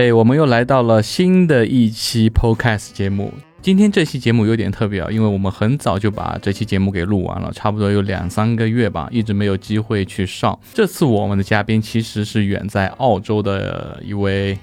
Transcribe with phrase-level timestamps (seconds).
[0.00, 3.34] 哎，我们又来到了新的一期 Podcast 节目。
[3.60, 10.58] 今天这期节目有点特别啊，因为我们很早就把这期节目给录完了，差不多有两三个月吧，一直没有机会去上。
[10.72, 14.58] 这次我们的嘉宾其实是远在澳洲的一位，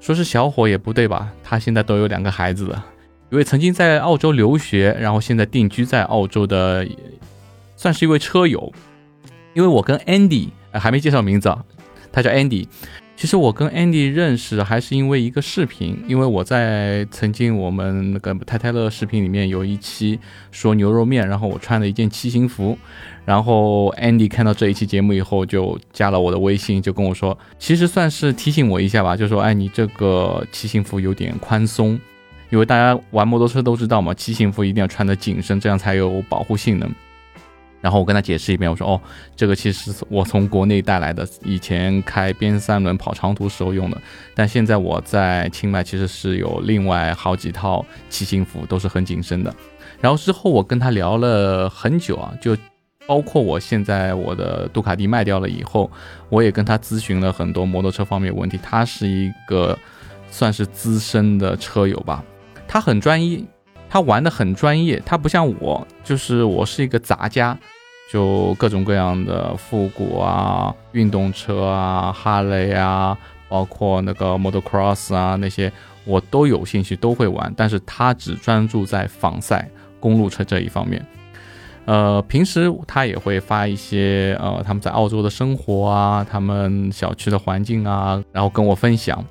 [0.00, 1.30] 说是小伙也不对吧？
[1.44, 2.84] 他现在都有两个孩子了，
[3.30, 6.84] 一位曾经在澳洲留学，然后现在定居在澳洲的，
[7.76, 8.72] 算是一位车友。
[9.54, 11.64] 因为我跟 Andy 还没介绍名字啊，
[12.10, 12.66] 他叫 Andy。
[13.16, 20.20] 其实我跟 Andy 认识还是因为一个视频，因为我在曾经我们那个泰泰乐视频里面有一期
[20.50, 22.76] 说牛肉面，然后我穿了一件骑行服，
[23.24, 31.98] 然后 Andy 看到这一期节目以后就加了我的微信，就跟我说，其实算是提醒我一下吧，就说哎你这个骑行服有点宽松，
[32.50, 36.88] 因为大家玩摩托车都知道嘛，骑行服一定要穿的紧身，这样才有保护性能。
[37.86, 39.00] 然后我跟他解释一遍，我说哦，
[39.36, 44.02] 这个其实我从国内带来的，以前开边三轮跑长途时候用的，
[44.34, 49.54] 但现在我在清迈其实是有另外好几套骑行服，都是很紧身的。
[50.00, 52.56] 然后之后我跟他聊了很久啊，就
[53.06, 55.88] 包括我现在我的杜卡迪卖掉了以后，
[56.28, 58.58] 我也跟他咨询了很多摩托车方面问题。
[58.60, 59.78] 他是一个
[60.28, 62.24] 算是资深的车友吧，
[62.66, 63.46] 他很专一，
[63.88, 67.56] 他玩的很专业，他不像我，就是我是一个杂家。
[68.08, 75.72] 就各种各样的复古啊、运动车啊、哈雷啊，包括那个 motocross 啊那些，
[76.04, 77.52] 我都有兴趣，都会玩。
[77.56, 81.04] 但是他只专注在仿赛公路车这一方面。
[81.84, 89.24] 呃，平时他也会发一些呃他们在澳洲的生活啊，他们小区的环境啊，然后跟我分享。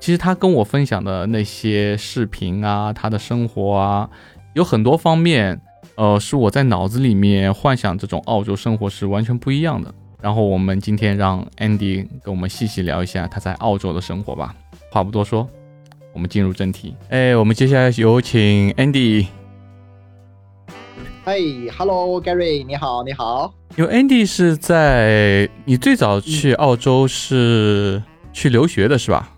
[0.00, 4.10] 其实他跟我分享的那些视频啊，他的生活啊，
[4.54, 5.60] 有很多方面。
[5.94, 9.92] 呃，是我在脑子里面幻想这种澳洲生活是完全不一样的。
[10.20, 14.54] 然后我们今天让 Andy 跟我们细细聊一下他在澳洲的生活吧。
[14.90, 15.48] 话不多说，
[16.12, 16.96] 我们进入正题。
[17.10, 19.26] 哎，我们接下来有请 Andy。
[21.24, 21.38] 哎
[21.76, 23.52] ，Hello，Gary，你好，你好。
[23.76, 28.02] 因为 Andy 是在你最早去澳洲是
[28.32, 29.30] 去留学的是吧？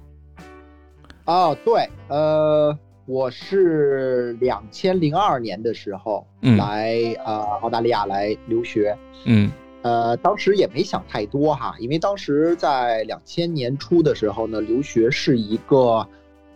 [1.25, 2.79] 哦，对，呃。
[3.07, 6.27] 我是两千零二年的时候
[6.57, 9.51] 来呃澳大利亚来留学，嗯，
[9.83, 16.07] 呃，当时也没想太多哈，因为当时在两千年初的时候呢，留学是一个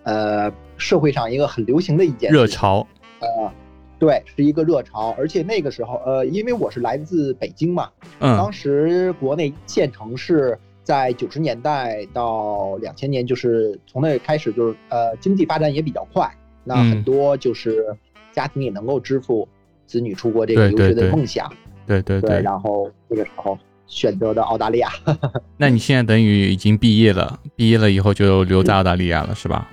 [0.04, 2.86] 呃社会上一个很流行的一件热潮，
[3.20, 3.52] 呃，
[3.98, 10.58] 对，是一个热潮，而且那个时候呃，因为我是来自北京嘛，嗯，当时国内县城市。
[10.88, 16.26] 在九十年代到两千年，就是从那开始，就是呃，经济发展也比较快，
[16.64, 17.94] 那很多就是
[18.32, 19.46] 家庭也能够支付
[19.84, 21.52] 子女出国这个留学的梦想，
[21.86, 24.88] 对对对，然后那个时候选择的澳大利亚。
[25.58, 29.68] 那你现在等于已经毕业了，毕业了以后就留在澳大利亚了，是吧？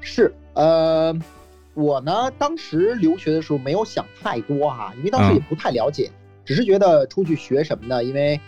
[0.00, 1.14] 是，呃，
[1.74, 6.10] 我呢，当时留学的时候没有想太多哈，因为当时也不太了解，
[6.42, 8.02] 只是觉得出去学什么呢？
[8.02, 8.40] 因为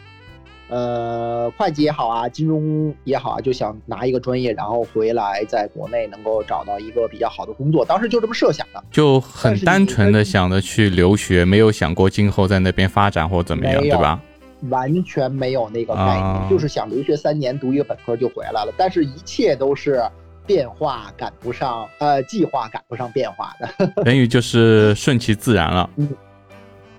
[0.69, 7.85] 呃，会计也好啊，金融也好啊，就想拿一个专业，然后回来在国内能够找到一个比较好的工作。
[7.85, 14.21] 当时就这么设想的，就很单纯的想着去留学，没有想过今后在那边发展或怎么样，对吧？
[14.71, 18.73] 完全没有那个概念，就是想留学三年，读一个本科就回来了。
[18.77, 20.03] 但是，一切都是
[20.47, 25.89] 变化赶不上，呃，计划赶不上变化的， 等于就是顺其自然了。
[25.97, 26.09] 嗯。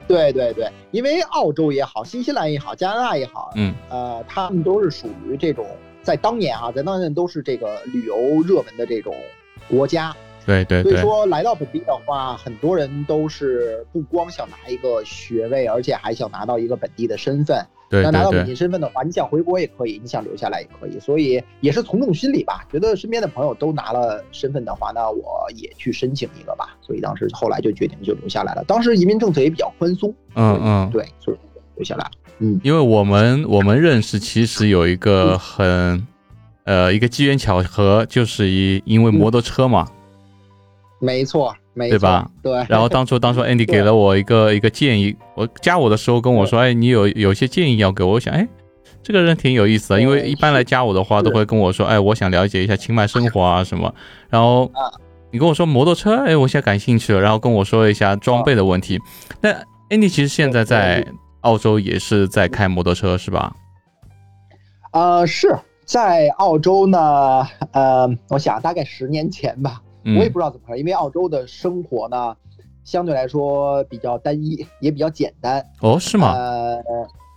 [0.07, 5.65] 对对对，因为澳洲也好，新西兰也好，加拿大也好，嗯，呃，他们都是属于这种
[6.01, 9.13] 在当年啊，在当年都是这个旅游热门的这种
[9.69, 10.15] 国家。
[10.45, 10.93] 对对对。
[10.93, 17.65] 所以说来到本地的话，很多人都是不光想拿一个学位，而且还想拿到一个本地的身份。
[17.89, 22.65] 那拿到本地身份的话，你想回国也可以，你想留下来也可以，所以也是从众心理吧。
[22.71, 26.75] 觉得身边的朋友都拿了身份的话，那我也去申请一个吧。
[26.81, 28.63] 所以当时后来就决定就留下来了。
[28.65, 31.37] 当时移民政策也比较宽松，嗯嗯，对，所以
[31.75, 32.11] 留下来了。
[32.39, 36.05] 嗯，因为我们我们认识其实有一个很
[36.65, 39.87] 呃一个机缘巧合，就是一因为摩托车嘛，
[40.99, 41.55] 没错。
[41.77, 42.29] 对吧？
[42.41, 42.53] 对。
[42.67, 48.13] 然后当初当初 Andy 给了我一个一个建议，我加我的时候跟我说，哎，你有有些建议要给我。
[48.13, 48.47] 我想，哎，
[49.03, 53.93] 这个人挺有意思的，因为一般来加我的话都会跟我说，哎，我想了解一下清迈生活啊 什么。
[54.29, 54.71] 然后
[55.31, 57.19] 你跟我说摩托车，哎，我现在感兴趣了。
[57.21, 58.99] 然后跟我说一下装备的问题。
[59.41, 59.51] 那
[59.89, 61.05] Andy 其实现在在
[61.41, 63.53] 澳洲也是在开摩托车是吧？
[64.93, 65.53] 呃，是
[65.85, 67.45] 在澳洲呢。
[67.73, 69.81] 呃，我想大概十年前吧。
[70.15, 72.35] 我也不知道怎么回事，因为澳洲的生活呢，
[72.83, 75.65] 相对来说比较单一， 也比较简单。
[75.81, 76.33] 哦，是吗？
[76.33, 76.81] 呃，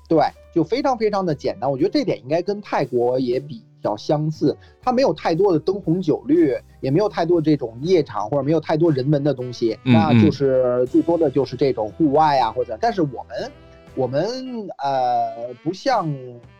[0.08, 0.20] 对，
[0.54, 1.70] 就非常非常的简单。
[1.70, 12.76] 我觉得这点应该跟泰国也比较相似，它没有太多的灯红酒绿，也没有太多这种夜场或者没有太多人文的东西，那就是最多的就是这种户外啊或者。
[12.80, 13.52] 但是我们
[13.94, 14.24] 我们
[14.82, 16.12] 呃不像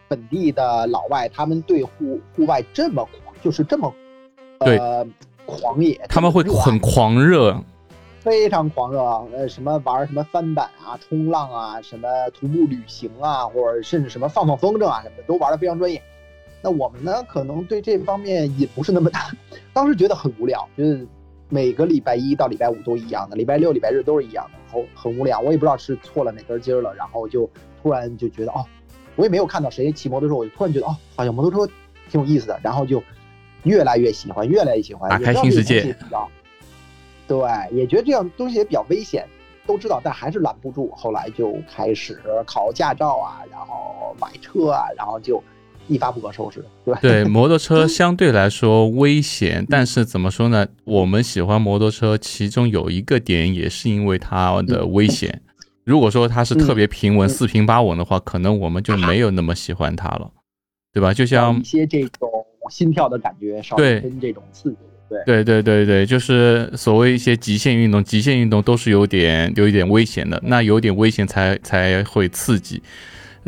[0.08, 3.06] 本地的老外，他们对户户外这么
[3.42, 3.92] 就是这么
[4.60, 5.06] 呃
[5.50, 7.60] 狂野，他们会很狂热。
[8.20, 16.02] 非常狂热啊，呃，什么玩什么翻板啊、冲浪啊、什么徒步旅行啊，或者甚至什么放放风筝啊什么的，都玩的非常专业。
[16.60, 19.30] 那我们呢，可能对这方面也不是那么大，
[19.72, 21.08] 当时觉得很无聊，就是
[21.48, 25.40] 每个礼拜一到礼拜五都一样的，礼拜六、礼拜日都是一样的，很很无聊。
[25.40, 27.48] 我也不知道是错了哪根筋了，然后就
[27.82, 28.62] 突然就觉得，哦，
[29.16, 31.72] 我也没有看到谁骑摩托车，我就突然觉得，哦，好像摩托车
[32.10, 33.02] 挺有意思的，然后就
[33.64, 35.94] 越来越喜欢，越来越喜欢，打开新世界。
[37.26, 37.38] 对，
[37.72, 39.24] 也觉得这样东西也比较危险，
[39.66, 40.90] 都知道，但还是拦不住。
[40.96, 45.42] 后来就开始考驾照啊，然后买车啊，然后就
[45.86, 46.64] 一发不可收拾。
[46.84, 50.66] 对对， 摩托车相对来说危险，但是怎么说呢？
[50.84, 55.40] 我们喜欢摩托车，其中有一个点也是因为它的危险。
[55.84, 60.30] 如果说它是特别平稳、四平八稳的话，可能我们就没有那么喜欢它了，
[60.92, 61.12] 对吧？
[61.14, 62.29] 就像一些这种
[62.70, 64.76] 心跳的感觉，少跟这种刺激。
[65.26, 72.80] 对对对对，就是所谓一些极限运动，极限运动都是有点有一点危险的，那有点危险才才会刺激。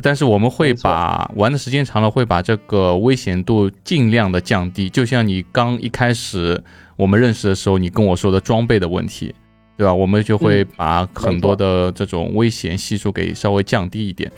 [0.03, 4.91] 但是我们会把玩的时间长了，会把这个危险度尽量的降低。
[4.91, 6.61] 就像你刚一开始
[6.97, 9.33] 我们认识的时候，你跟我说的装备的问题，
[9.77, 9.95] 对吧？
[9.95, 14.29] 我们就会把很多的这种危险系数给稍微降低一点。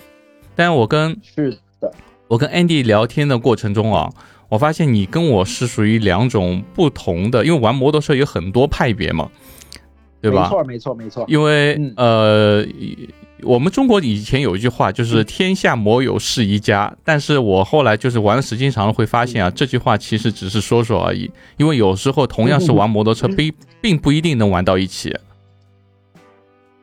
[0.54, 1.90] 但我跟是的，
[2.28, 4.12] 我跟 Andy 聊天的过程中啊。
[4.49, 9.29] 我发现你跟我是属于两种不同的，因为玩摩托车有很多派别嘛，
[10.20, 10.43] 对吧？
[10.43, 11.25] 没错，没错，没错。
[11.26, 12.64] 因为呃，
[13.43, 21.31] 我们中国以前有一句话，就是“天下摩友是一家”，但是我后来就是玩的时间长了，会发现啊，这句话其实只是说说而已。
[21.56, 25.14] 因为有时候同样是玩摩托车，并并不一定能玩到一起。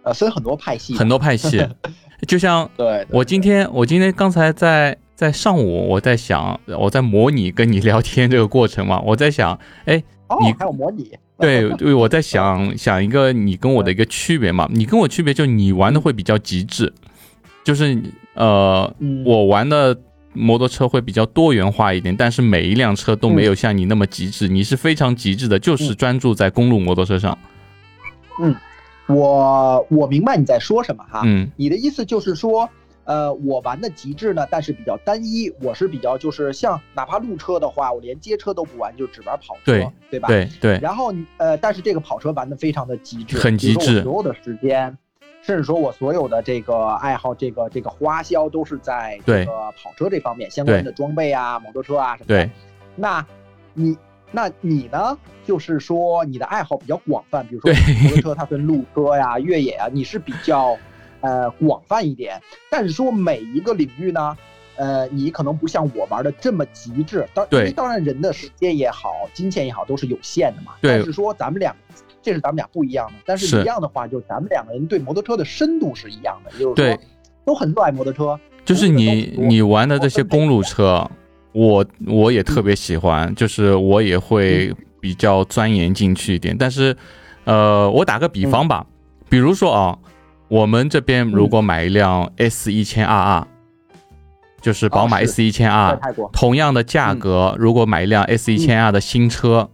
[0.04, 1.66] 呃，分很多派系，很多派系，
[2.28, 4.98] 就像对我今天，我今天刚才在。
[5.22, 10.04] 在上午，我在想，我在模拟跟你聊天这个过程嘛， 我在想，哎，
[10.42, 11.12] 你还有模拟？
[11.38, 16.92] 对对，我在想想一个你跟我的一个区别嘛，你跟我区别就你玩的会比较极致，
[17.64, 18.02] 就是
[18.34, 18.92] 呃，
[19.24, 19.96] 我玩的
[20.34, 27.38] 摩托车会比较多元化一点，但是每一辆车都没有像你那么极致，你是非常极致的，就是专注在公路摩托车上。
[28.42, 28.56] 嗯，
[29.08, 32.68] 我我明白你在说什么哈，嗯，你的意思就是说。
[33.12, 35.54] 呃，我玩的极致呢，但是比较单一。
[35.62, 40.30] 我是比较就是像哪怕路车的话，我连街车都不玩，就只玩跑车，对对吧？
[40.30, 40.80] 对对。
[40.82, 44.02] 然后呃，但是这个跑车玩的非常的极致，很极致。
[44.02, 44.98] 所有的时间，
[45.42, 52.46] 甚至说我所有的这个爱好，这个这个花销都是在这个跑车这方面相关的装备啊，摩托车啊什么的。
[52.46, 52.50] 对。
[52.96, 53.26] 那
[53.74, 53.98] 你
[54.32, 55.18] 那你呢？
[55.46, 57.74] 就是说你的爱好比较广泛，比如说
[58.04, 60.78] 摩托车它分路车呀、越野啊，你是比较。
[61.22, 64.36] 呃，广泛一点，但是说每一个领域呢，
[64.76, 67.28] 呃，你可能不像我玩的这么极致。
[67.34, 70.74] 当当然人的时间也好，金钱也好，都是有限的嘛。
[70.82, 70.94] 对。
[70.94, 71.76] 但是说咱们俩，
[72.24, 73.14] 这是咱们俩不一样的。
[73.24, 77.00] 但是一样的话，就是咱们两个人对摩托车的深度是一样的，就是说
[77.46, 78.40] 都很热爱摩托车。
[78.66, 81.08] 就是你你玩的这些公路车，
[81.52, 86.58] 我我也特别喜欢，就是我也会比较钻研进去一点。
[86.58, 86.98] 但是，
[87.44, 88.84] 呃，我打个比方吧，
[89.30, 90.00] 比如说啊。
[90.52, 93.46] 我们这边如果买一辆 S 一千 RR，
[94.62, 95.98] 就是宝马 S 一千 R，
[96.34, 99.70] 同样的价格，如果买一辆 S 一千 R 的新车，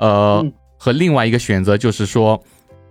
[0.00, 0.44] 呃，
[0.76, 2.42] 和另外一个选择就是说，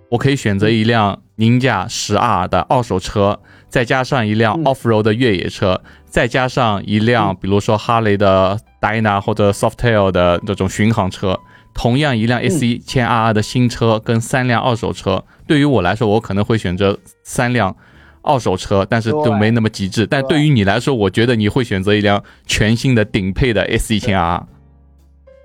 [0.10, 3.38] 我可以选择一辆宁驾十 R 的二手车，
[3.68, 11.38] 再加上一辆 Offroad 的越野车，再加上一辆比如说哈雷的 Dyna 或者 Softail 的这种巡航车。
[11.74, 17.76] 同样一辆 S 一千 RR 的新车跟三辆二手车，对于我来说，我可能会选择三辆
[18.22, 20.06] 二手车，但是都没那么极致。
[20.06, 24.44] 但对于你来说，我觉得你会选择一辆全新的顶配的 S 一千 RR。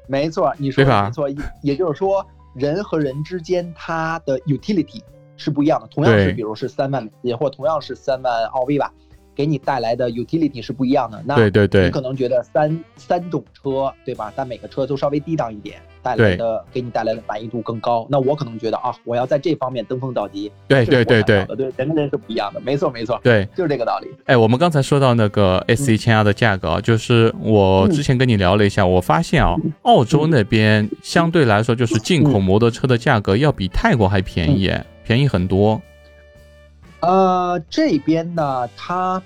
[0.08, 1.28] 没错，你说的没错。
[1.62, 5.02] 也就是说，人和人之间它的 utility
[5.36, 5.86] 是不一样的。
[5.88, 8.92] 同样是，比如是三万美金，或同样是三万澳币吧。
[9.34, 14.32] 给你带来的 utility 是不一样的，那对对对，你可能觉得三三种车，对吧？
[14.34, 18.06] 但每个车都稍微低档一点，带来的给你带来的满意度更高。
[18.08, 20.52] 那我可能觉得啊，我要在这方面登峰造极。
[20.68, 24.08] 对对对对，对，人跟人是不一样的，没错没错，对，就是这个道理。
[24.26, 34.72] 哎，我们刚才说到那个 S 一千二的价格，就是我之前跟你聊了一下，我发现啊，澳洲那边相对来说就是进口摩托车的价格要比泰国还便宜，
[35.04, 35.80] 便宜很多。
[37.00, 39.22] 呃，这边呢，它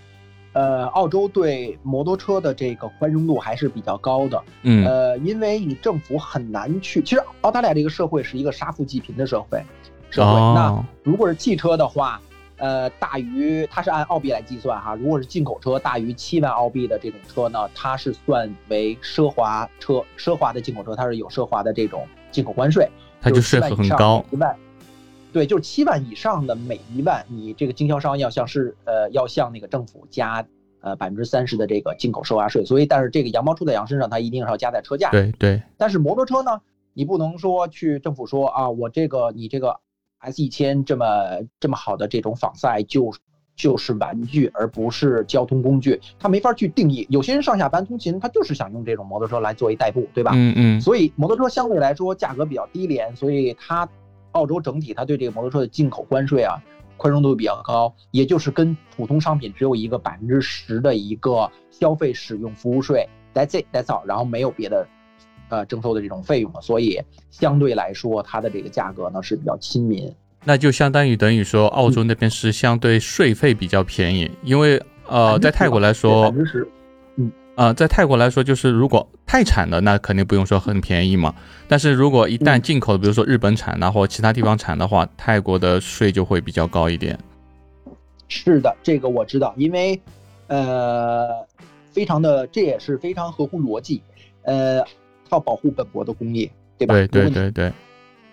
[0.52, 4.42] 呃，澳洲对摩托车的这个宽容度还是比较高的。
[4.62, 9.62] 嗯呃，因为你政府很难去，其实澳大利亚这个社会是一个杀富济贫的社会，
[10.11, 10.33] 社会。
[10.54, 12.21] 那哦如果是汽车的话，
[12.57, 22.87] 呃，大于它是按澳币来计算哈，如果是进口车大于七万澳币的这种车呢，它是算为奢华车，奢华的进口车它是有奢华的这种进口关税，
[23.23, 24.23] 它就税很高。
[24.30, 24.54] 一万，
[25.32, 30.44] 对，就是七万以上的每一万，你这个经销商要向市呃要向那个政府加
[30.80, 35.10] 呃百分之三十的这个进口收押税，所以但是这个羊毛出在羊身上，它一定是要加在车价。
[35.10, 36.60] 对对，但是摩托车呢，
[36.94, 39.76] 你不能说去政府说啊，我这个你这个
[40.18, 41.06] S 一千这么
[41.58, 43.12] 这么好的这种仿赛就
[43.56, 47.06] 就是玩具，而不是交通工具，它没法去定义。
[47.10, 50.32] 有些人上下班通勤，他就是想用这种摩托车来作为代步，对吧？
[50.34, 53.87] 嗯嗯所以摩托车相对来说价格比较低廉，所以它
[54.32, 56.56] 澳洲整体它对这个摩托车的进口关税啊
[56.96, 64.87] 宽容度比较高，也就是跟普通商品只有一个百分之十的一个消费使用服务税，that's it that's all，然后没有别的
[65.49, 70.12] 呃征收的这种费用了，所以相对来说它的这个价格呢是比较亲民。
[70.44, 76.68] 那就相当于等于说，澳洲那边是相对税费比较便宜，因为呃，在泰国来说百，分之十，
[77.61, 81.35] 呃，在泰国来说，就是如果泰产的，那肯定不用说很便宜嘛。
[81.69, 87.19] 但是如果一旦嗯进口的，比如说日本产呐、或其他地方产的话，泰国的税就会比较高一点。
[88.29, 90.00] 是的，这个我知道，因为
[90.47, 91.47] 呃，
[91.93, 94.00] 非常的这也是非常合乎逻辑，
[94.45, 94.83] 呃，
[95.31, 96.95] 要保护本国的工业，对吧？
[96.95, 97.73] 对对对对，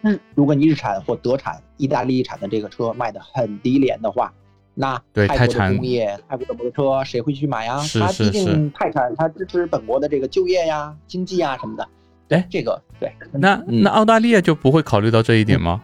[0.03, 4.33] 日，如果你日产或德产、意大利产的这个车卖的很低廉的话，
[4.79, 7.79] 那泰国的工业、泰国的摩托车谁会去买呀？
[7.79, 11.87] 是它毕竟泰产它支持本国的这个就业呀、经济呀什么的。
[12.29, 13.11] 哎这个对。
[13.31, 15.81] 那嗯那澳大利亚就不会考虑到这一点吗？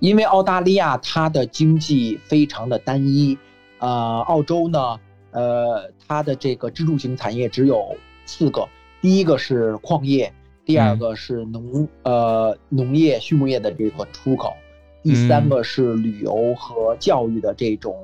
[0.00, 3.38] 因为澳大利亚它的经济非常的单一，
[3.78, 4.98] 呃，澳洲呢，
[5.30, 8.66] 呃，它的这个支柱型产业只有四个，
[9.00, 10.32] 第一个是矿业，
[10.64, 14.56] 第二个是农、呃农业、畜牧业的这个出口，
[15.06, 17.94] 第三个是旅游和教育的这种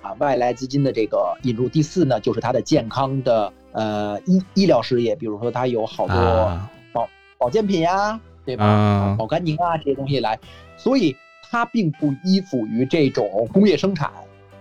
[0.00, 8.64] 啊外来资金的这个引入，第四呢就是它的健康的呃医医疗事业，比如说它有好多啊，保保健品呀、对吧？
[8.64, 9.16] 嗯。
[9.16, 10.38] 保肝宁啊这些东西来，
[10.76, 11.16] 所以
[11.50, 14.08] 它并不依附于这种工业生产，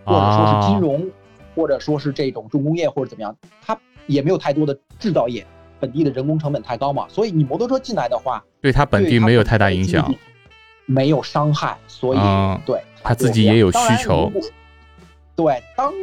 [0.03, 1.07] 或者说是金融，
[1.55, 3.77] 或者说是这种重工业或者怎么样，它
[4.07, 5.45] 也没有太多的制造业，
[5.79, 10.11] 本地的人工成本太高嘛，所以你摩托车进来的话，对它本地没有太大影响
[10.91, 14.29] 没有伤害，所以、嗯对他自己也有需求。
[15.35, 15.93] 对，当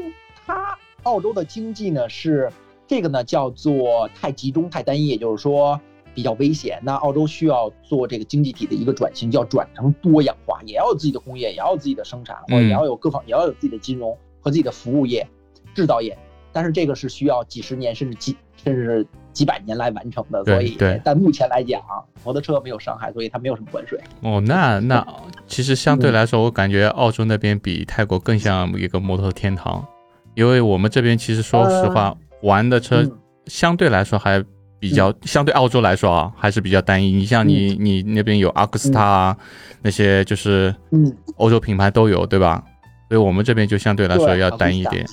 [0.46, 2.50] 他澳洲的经济呢是
[2.86, 5.78] 这个呢叫做太集中、太单一，也就是说
[6.14, 6.80] 比较危险。
[6.82, 15.28] 那澳洲需要做这个经济体的一个转型，叫转成多样化，也要有自己的工业，也要有自己的生产，或者也要有各方，也要有自己的金融和自己的服务业、
[15.74, 16.16] 制造业。
[16.50, 19.06] 但是这个是需要几十年甚至几甚至是
[19.38, 21.00] 几百年来完成的，所以对。
[21.04, 21.80] 但目前来讲，
[22.24, 23.96] 摩托车没有伤害，所以它没有什么关税。
[24.20, 25.06] 哦，那那
[25.46, 26.00] 其实相嗯。
[26.00, 29.86] 对来说，我感觉澳洲那边比泰国更像一个摩托天堂，
[30.34, 33.12] 因为我们这边其实说实话，玩的车嗯。
[33.46, 34.44] 相对来说还
[34.80, 37.12] 比较，相对澳洲来说啊，还是比较单一。
[37.12, 39.36] 你像你你那边有阿克斯塔啊，
[39.82, 42.60] 那些就是嗯，欧洲品牌都有，对吧？
[43.08, 45.06] 所以我们这边就相对来说要单一点。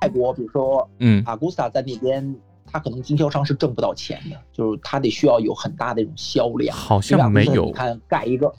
[0.00, 2.34] 泰国比如说嗯，阿古斯塔在那边，
[2.72, 6.74] 他可能经销商是挣不到钱的，就是他得需要有很大的一种销量。
[6.74, 8.54] 好像没有你，看盖一个，我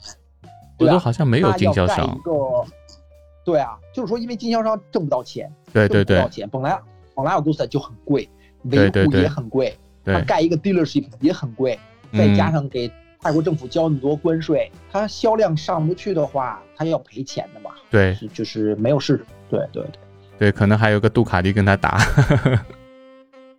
[0.78, 2.18] 对啊好像没有经销商盖一。
[2.18, 2.32] 个，
[3.44, 6.78] 对啊，就是说因为经销商挣不到钱，对对对挣不到钱，本来
[7.14, 8.28] 本来阿古斯塔就很贵，
[8.62, 11.78] 维护也很贵，他，盖一个 dealership 也很贵，
[12.12, 12.90] 再加嗯，上给
[13.20, 19.26] 泰国政府交那么多关税，他销量上不去的话，他要赔钱的嘛，对就是没有市场。
[19.50, 20.00] 对对对。
[20.36, 21.96] 对，可能还有个杜卡迪跟他打。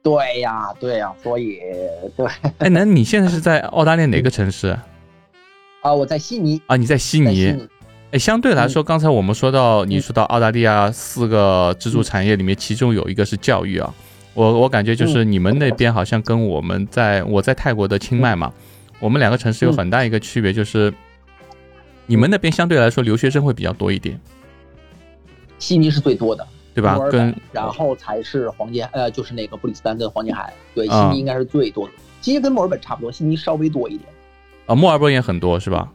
[0.05, 1.57] 对呀，对呀，所以
[2.15, 2.27] 对。
[2.59, 4.77] 哎，那你现在是在澳大利亚哪个城市？
[5.81, 6.77] 啊，我在悉尼，啊？
[6.77, 7.25] 你在悉尼。
[7.25, 7.67] 在悉尼，
[8.11, 13.91] 哎，相对来说，刚才我们说到，你说到澳大利亚四个支柱产业里面，其中有一个是教育啊。
[14.35, 18.53] 我我感觉就是你们那边好像跟我们在我在泰国的清迈嘛，
[18.99, 20.93] 我们两个城市有很大一个区别，就是
[22.05, 24.19] 你们那边相对来说留学生会比较多一点，
[25.57, 31.93] 悉尼是最多的，对吧跟然后才是黄金，呃，就是那个布里斯班跟黄金海，对，悉啊尼应该是最多的。
[32.19, 34.09] 其实跟墨尔本差不多，悉尼稍微多一点。
[34.65, 35.89] 啊墨尔本也很多是吧？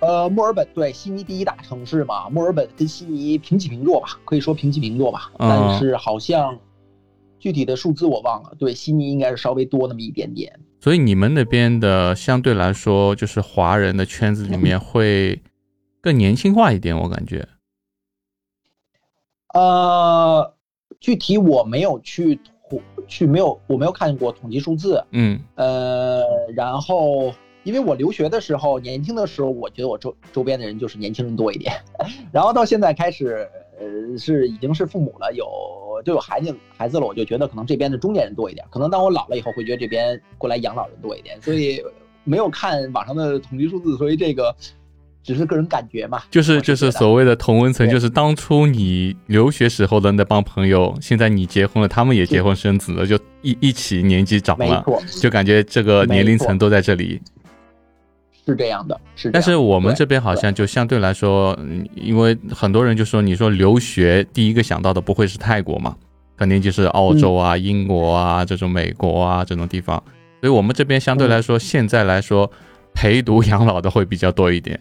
[0.00, 5.32] 呃，墨尔本对悉尼第一大城市嘛，墨尔本跟悉尼平起平坐吧，可以说平起平坐吧。
[5.38, 6.56] 嗯但是好像
[7.40, 10.52] 具体的数字我忘了，对，悉尼应该是稍微多那么一点点。
[10.80, 15.40] 所以你们那边的相对来说，就是华人的圈子里面 会
[16.00, 17.48] 更年轻化一点，我感觉。
[19.54, 20.54] 呃，
[21.00, 22.38] 具体我没有去
[22.68, 25.40] 统去没有我没有看过统计数字，嗯。
[25.54, 26.22] 呃，
[26.54, 27.32] 然后
[27.64, 31.72] 因为我留学的时候年轻的时候，我觉得我周周边的人就是年轻人多一点，
[32.30, 35.46] 然后到现在开始，呃，是已经是父母了，有
[36.04, 41.82] 就有孩子孩子了，我就觉得可能这边的中年人多一点，可能当我老了以后会觉得这边过来养老人多一点，所以
[42.24, 44.54] 没有看网上的统计数字，所以这个。
[45.28, 54.82] 只是个人感觉嘛，就是就是所谓的同温层，就是当初你留学时候的那帮朋友，现在你结婚了，他们也结婚生子了，就一一起年纪长了，
[55.20, 57.20] 就感觉这个年龄层都在这里，
[58.46, 59.30] 是这样的，是。
[59.30, 61.54] 但是我们这边好像就相对来说，
[61.94, 65.94] 因为很多人就说，你说留学第一个想到的不会是泰国嘛，
[66.38, 70.02] 肯定就是澳洲啊、英国啊这种美国啊这种地方，
[70.40, 72.50] 所以我们这边相对来说，现在来说
[72.94, 74.80] 陪读养老的会比较多一点。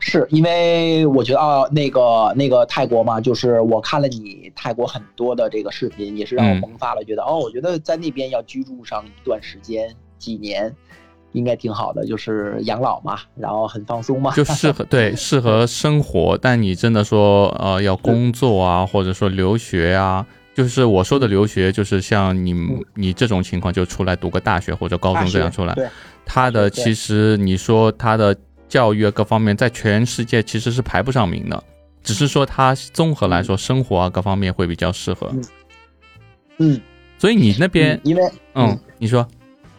[0.00, 10.72] 是因为我觉得啊，那个那个泰国嘛，就是我看了你泰国很多的这个视频，也是让我萌发了觉得哦，我觉得在那边要居住上一段时间，几年，
[11.32, 16.38] 应该挺好的，就是养老嘛，然后很放松嘛， 就适合对适合生活。
[16.40, 20.24] 但你真的说呃要工作啊，或者说留学啊，
[20.54, 22.54] 就是我说的留学，就是像你
[22.94, 25.76] 你这种情况，就出来读个大学或者高中这样出来，
[26.24, 28.36] 他的其实你说他的。
[28.68, 31.62] 教育啊，各方面在全世界其实是排不上名的，
[32.02, 35.32] 只是说它综合来说，生活啊各方面会比较适合。
[36.58, 36.80] 嗯，
[37.18, 38.22] 所以你那边，因为
[38.54, 39.26] 嗯，你说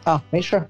[0.03, 0.62] 啊，没事，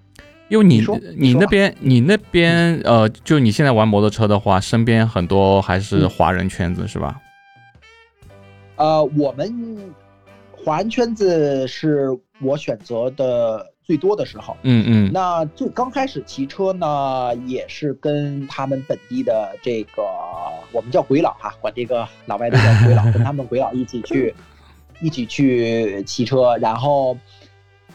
[0.50, 0.86] 因为你
[1.16, 7.20] 你那边你那边呃，就你现在玩摩托车的话，身边很多还是华人圈子是吧？
[8.76, 9.94] 呃，我们
[10.52, 12.10] 华人圈子是
[12.42, 13.66] 我选择的。
[13.89, 20.03] 最多的时候，嗯嗯，那最刚开始骑车呢，也是跟他们本地的这个
[20.72, 24.35] 我们叫鬼佬哈，管这个老外都叫鬼佬，跟他们鬼佬一起去，
[25.01, 27.18] 一起去骑车，然后，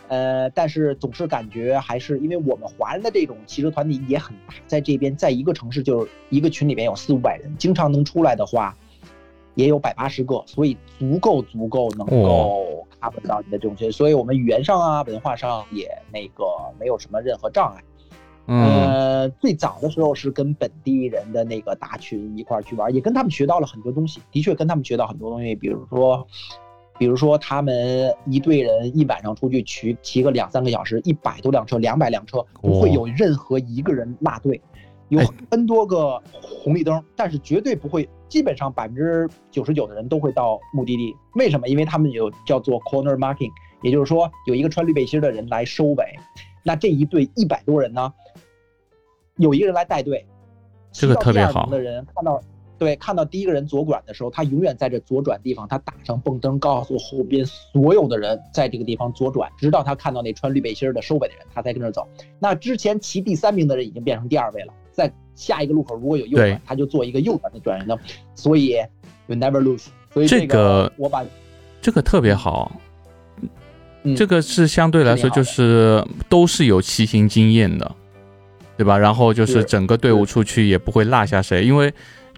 [0.08, 8.76] 呃，但是总是感觉还是因为我们华人的这种骑车团体也很大，在这边在一个城市就是一个群里面有四五百人，经常能出来的话，
[9.54, 12.84] 也有百八十个，所以足够足够能够。
[13.04, 16.44] 达不到你的这种学，所以我们语言上啊、文化上也那个
[16.80, 17.84] 没有什么任何障碍。
[18.46, 24.22] 呃，最早的时候是跟本地人的那个大群一块儿去玩，也跟他们学到了很多东西。
[24.32, 26.26] 的确跟他们学到很多东西，比如说，
[26.98, 34.58] 比如说他们一队人一晚上出去骑骑个两三个小时，一百多辆车、两百辆车，不会有任何一个人落队。
[35.08, 41.14] 有 N 多个红绿灯，但是绝对不会，基本上百分之九十九的人都会到目的地。
[41.34, 41.68] 为什么？
[41.68, 43.50] 因为他们有叫做 corner marking，
[43.82, 46.04] 也就是说有一个穿绿背心的人来收尾。
[46.64, 48.12] 那这一队一百多人呢，
[49.36, 50.26] 有一个人来带队，
[50.90, 51.66] 这个特别好。
[51.66, 52.40] 的人看到，
[52.78, 62.08] 对，看到第一个人左转的时候，他永远在这左转地方，他打上蹦灯，告诉后边所有的人在这个地方左转，直到他看到那穿绿背心的收尾的人，他才跟着走。
[62.40, 64.72] 那之前骑第三名的人已经变成第二位了。
[64.94, 67.98] 在下一个路口如果有右转，他就做一个右转的转向灯，
[68.36, 68.68] 所以
[69.26, 69.86] you never lose。
[70.12, 71.24] 所以这个我把
[71.82, 72.70] 这个特别好，
[74.16, 77.92] 这个是相对来说就是都是有骑行经验的，
[78.76, 78.96] 对吧？
[78.96, 81.92] 然后就是整个队伍出去也不会落下谁，因为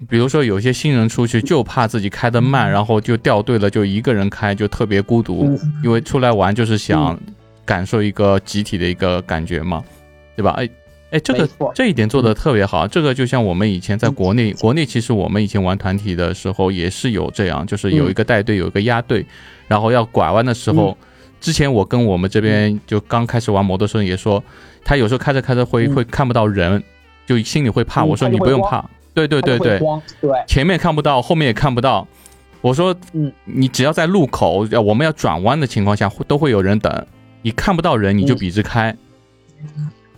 [0.09, 7.21] 比如说有些新人出去就怕自己开的慢，然后就掉队了，就一个人开就特别孤独，因为出来玩就是想
[7.67, 9.85] 感受一个集体的一个感觉嘛，
[10.35, 10.53] 对吧？
[10.53, 10.67] 哎。
[11.11, 12.87] 哎，这个这一点做的特别好。
[12.87, 19.25] 这个就像我们以前在国内，国内其实我们以前玩团体的时候也是有这样，就是有一个带队，有一个压队，
[19.69, 20.97] 然后要拐弯的时候，
[21.41, 24.43] 之前我跟我们这边就刚开始玩摩托车也说，
[24.85, 26.83] 他有时候开着开着会会看不到人，
[27.25, 28.03] 就心里会怕。
[28.03, 29.79] 我说你不用怕，对对对对，
[30.21, 32.07] 对，前面看不到，后面也看不到。
[32.61, 37.07] 我说，嗯，你只要在路口，我们要转弯的情况下，都会有人等。
[37.43, 38.97] 你看不到人，你就笔直开。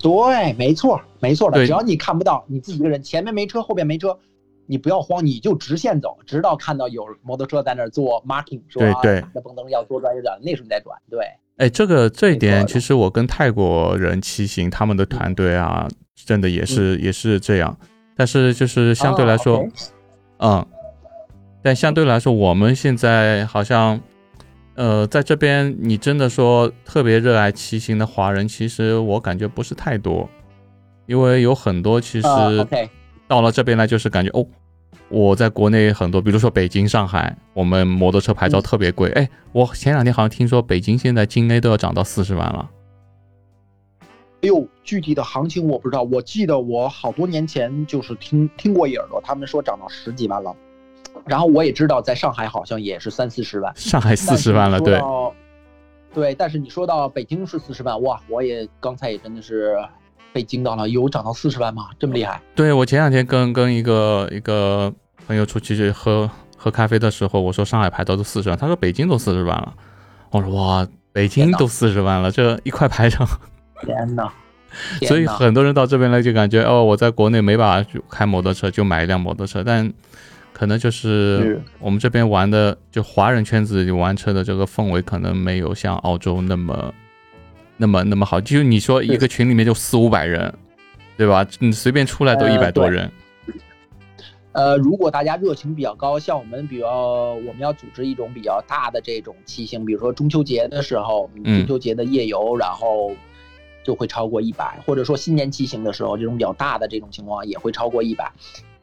[0.01, 1.65] 对，没错，没错的。
[1.67, 4.19] 只要你看不到你自己一个人，前面没车，后边没车，
[4.67, 10.97] 你不要慌，你就直线走，直到看到有摩托车在那儿做 marking，说对，那蹦灯要左转右转，那时候你再转。
[11.11, 11.21] 对，
[11.57, 17.77] 哎，这个这一点，其实我跟泰国人骑行，他们的团队啊，真的也是也是这样。
[18.17, 19.67] 但是就是相对来说，
[20.39, 20.67] 嗯，
[21.63, 24.01] 但相对来说，我们现在好像。
[24.79, 30.31] 呃，在这边，你真的说特别热爱骑行的华人，其实我感觉不是太多，
[31.07, 32.29] 因为有很多其实
[33.27, 34.47] 到了这边来就是感觉哦，
[35.09, 39.11] 我在国内很多，比如说北京、上海，我们摩托车牌照特别贵。
[39.11, 42.71] 哎，我前两天好像听说北京现在京 A 都要涨到四十万了。
[44.43, 50.55] 哎呦，具体的行情我不知道，我记得我好多年前就是听听过一耳朵，他们说涨到十几万了。
[51.29, 55.01] 然后我也知道，在上海好像也是三四十万，上海四十万了，对。
[56.15, 59.77] 对，但是你说到北京是四十万，哇，我也刚才也真的是
[60.33, 61.91] 被惊到了，有涨到四十万吗？
[61.99, 62.41] 这么厉害？
[62.57, 64.93] 对我前两天跟跟一个一个
[65.27, 69.75] 朋友出去去喝喝咖啡的时候，我说上海牌照都四十万，他说北京都四十万了，
[70.31, 73.25] 我说哇，北京都四十万了，这一块牌照，
[73.83, 74.29] 天呐！
[75.07, 79.93] 所以很多人到这边来就感觉哦，我在国内没办法开摩托车，就买一辆摩托车，但。
[80.59, 86.93] 可能就是我们这边玩的，就华人圈子里玩车的这个氛围，可能没有像澳洲那么、
[87.77, 88.41] 那么、那么好。
[88.41, 90.53] 就你说一个群里面就四五百人，
[91.17, 91.47] 对吧？
[91.61, 93.09] 你随便出来都一百多人。
[94.51, 103.13] 呃，如果大家热情比较高，像我们，比如我们要组织一种比较大的这种骑行，比如说中秋节的时候，中秋节的夜游，然后
[103.85, 108.33] 就会超过一百，或者说新年骑行的时候，这种比较大的这种情况也会超过一百。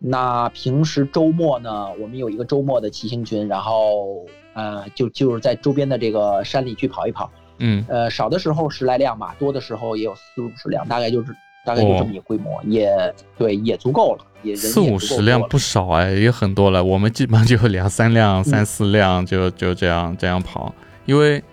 [0.08, 16.84] 那平时周末呢，我们有一个周末的骑行群，然后呃，就就是在周边的这个山里去跑一跑，嗯，呃，少的时候十来辆吧，多的时候也有四五十辆，大概就是大概就这么一个规模，也对，也足够了，也人四五十辆不少哎，也很多了。
[16.84, 20.72] 我们基本上就两三辆、三四辆，就就这样这样跑，
[21.06, 21.44] 因为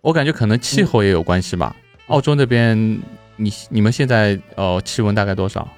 [0.00, 1.76] 我感觉可能气候也有关系吧。
[2.06, 2.74] 澳洲那边，
[3.36, 5.68] 你你们现在呃气温大概多少？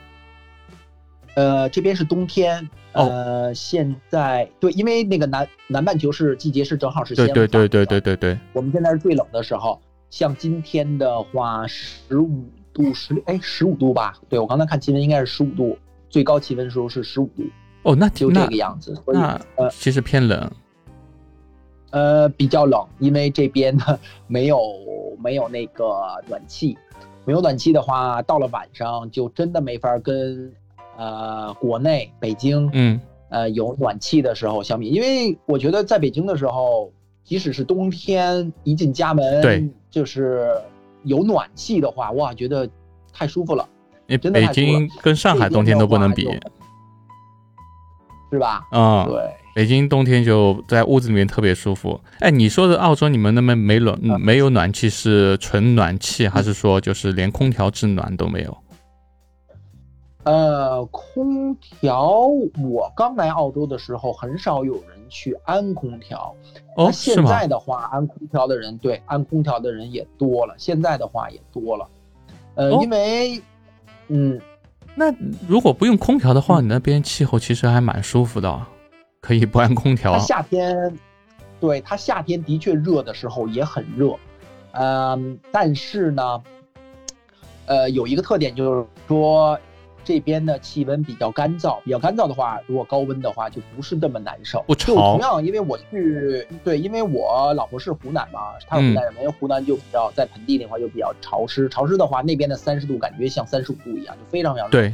[1.34, 2.68] 呃，这边是冬天。
[2.92, 7.14] 呃，现在对，因为那个南南半球是季节是正好是。
[7.14, 8.38] 对对对对对对对。
[8.52, 14.18] 我们现在是最冷的时候，像今天的话，十五度十六，哎，十五度吧？
[14.28, 17.44] 对我刚才看气温应该是十五度，最高气温时候是十五度。
[17.84, 19.00] 哦，那就这个样子。
[19.06, 20.50] 那呃，其实偏冷。
[21.92, 23.84] 呃，比较冷，因为这边呢
[24.26, 24.60] 没有
[25.22, 26.76] 没有那个暖气，
[27.24, 30.52] 没有暖气的话，到了晚上就真的没法跟。
[31.00, 36.92] 呃，国内北京，嗯，呃，有暖气的时候相比，因为我觉得在北京的时候，
[37.24, 40.52] 即使是冬天，一进家门，对，就是
[41.04, 42.68] 有暖气的话，哇，觉得
[43.14, 43.66] 太舒服了。
[44.06, 46.28] 你北京跟上海冬天都不能比，
[48.30, 48.60] 是吧？
[48.70, 49.22] 嗯，对，
[49.54, 51.98] 北京冬天就在屋子里面特别舒服。
[52.18, 58.54] 哎，你说的澳洲，你们那边没暖，没有暖气是纯暖气，还是说就是连空调制暖都没有？
[60.22, 62.28] 呃，空调，
[62.62, 66.34] 我刚来澳洲的时候，很少有人去安空调。
[66.76, 70.54] 哦，现在的话，安空调的人，对，安空调的人也多了。
[70.58, 71.88] 现在的话也多了。
[72.54, 73.42] 呃，因为，
[74.08, 74.38] 嗯，
[74.94, 75.06] 那
[75.48, 78.60] 如果不用空调的话，你那边气候其实还蛮舒服的，
[79.22, 80.18] 可以不安空调。
[80.18, 80.98] 夏天，
[81.58, 84.14] 对，它夏天的确热的时候也很热。
[84.72, 86.42] 嗯，但是呢，
[87.64, 89.58] 呃，有一个特点就是说。
[90.10, 94.60] 这边的气温比较干燥，比较干燥的话，如果高温的话，就不是那么难受。
[94.66, 104.72] 不就同样，因为我去对，因为我老婆是湖南嘛，她是湖南人，因为湖南就比较在盆地的话就比较潮湿，潮湿的话，那边的三十度感觉像三十五度一样，就非常非常热。
[104.72, 104.92] 对，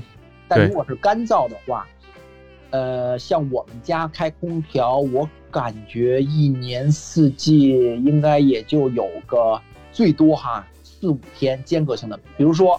[0.48, 1.88] 但如果是干燥的话，
[2.68, 7.70] 呃，像我们家开空调，我感觉一年四季
[8.04, 9.58] 应该也就有个
[9.92, 12.78] 最多哈四五天间隔性的，比如说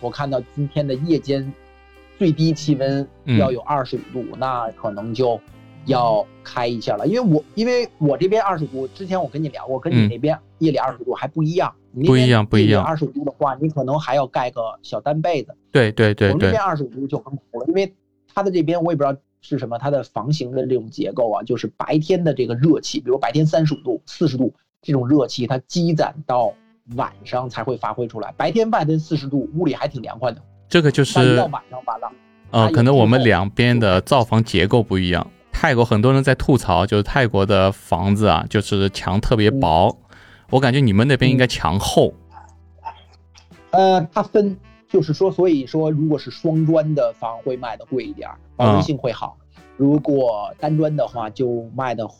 [0.00, 1.52] 我看到今天的夜间。
[2.18, 3.06] 最低气温
[3.38, 5.40] 要有二十五度，那可能就
[5.86, 7.06] 要开一下了。
[7.06, 11.74] 因为我因为我这边二十五度，之前我跟你聊过，跟你那边夜里二十五度还不一样。
[12.04, 12.82] 不一样，不一样。
[12.82, 15.54] 二十五度的话，你可能还要盖个小单被子。
[15.70, 16.30] 对对对。
[16.30, 17.94] 我们这边二十五度就很苦了，因为
[18.32, 26.52] 它的这边我也不知道是什么，它的房型的这种结构啊，就是白天的这个热气，比如白天三十五度、四十度这种热气，它积攒到
[26.96, 28.34] 晚上才会发挥出来。
[28.36, 30.42] 白天外头四十度，屋里还挺凉快的。
[30.74, 31.40] 这个就是
[32.50, 35.24] 呃，可能我们两边的造房结构不一样。
[35.52, 39.96] 泰国很多人在吐槽，就是泰国的房子啊，就是墙特别薄。
[40.50, 42.12] 我感觉你们那边应该墙厚。
[43.70, 44.58] 呃，它分，
[44.88, 49.36] 就是说，所以说，如果是双砖的房会卖的贵一点，保温性会好；
[49.76, 52.16] 如果单砖的话，就卖的会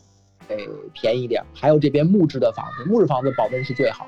[0.93, 1.43] 便宜一点。
[1.53, 4.07] 还有这边木质的房子，木质房子保温是最好。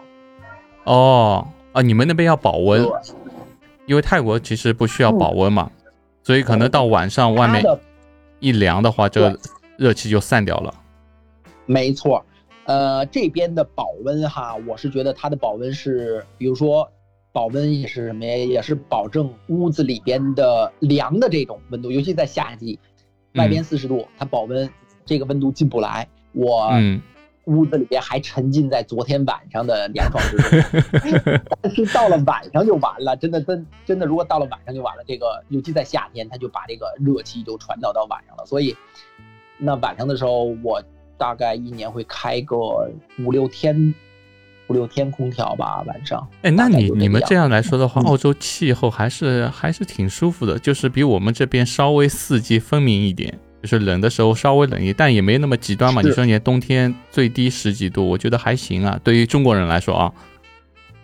[0.86, 2.90] 哦，啊，你们那边要保温。
[3.88, 5.72] 因为泰国其实不需要保温嘛，
[6.22, 7.64] 所以可能到晚上外面
[8.40, 9.36] 一凉的话，这
[9.78, 10.74] 热气就散掉了。
[11.66, 12.24] 没错，
[12.66, 16.88] 呃，这边的保温哈，我是觉得它的保温是，比如说
[17.32, 18.36] 保温也是什么呀？
[18.36, 22.78] 也是保证屋子里边的凉的这种温度，尤其在夏季，
[23.36, 24.70] 外边四十度，它保温
[25.06, 26.08] 这个温度进不来。
[26.34, 26.72] 我。
[27.48, 35.04] 屋子里边还沉浸在昨天晚上的凉爽之中， 但是到了晚上就完了，真的真真的，如果到了晚上就完了。
[35.08, 38.46] 这个尤其在夏天，它就把这个热气就传导到晚上了。
[38.46, 38.76] 所以，
[39.58, 40.84] 那晚上的时候，我
[41.18, 42.58] 大概一年会开个
[43.20, 43.94] 五六天，
[44.68, 46.28] 五六天空调吧，晚上。
[46.42, 56.02] 哎，那你你们这样样来说的话，嗯澳洲气候还是还是挺舒服的，就是比我们这边稍微四季分明一点，就是冷的时候稍微冷一点，但也没那么极端嘛。
[56.02, 58.98] 你说你冬天最低十几度，我觉得还行啊。
[59.04, 60.14] 对于中国人来说啊，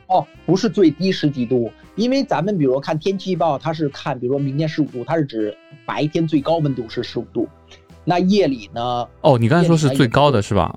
[0.07, 5.53] 哦，不是最低十几度，因为咱们比如看天气预报，它是看，比如说明天十五度，它是指
[5.85, 7.49] 白天最高温度是十五度，
[8.05, 10.73] 那夜里呢哦，你刚才说是最高的是吧？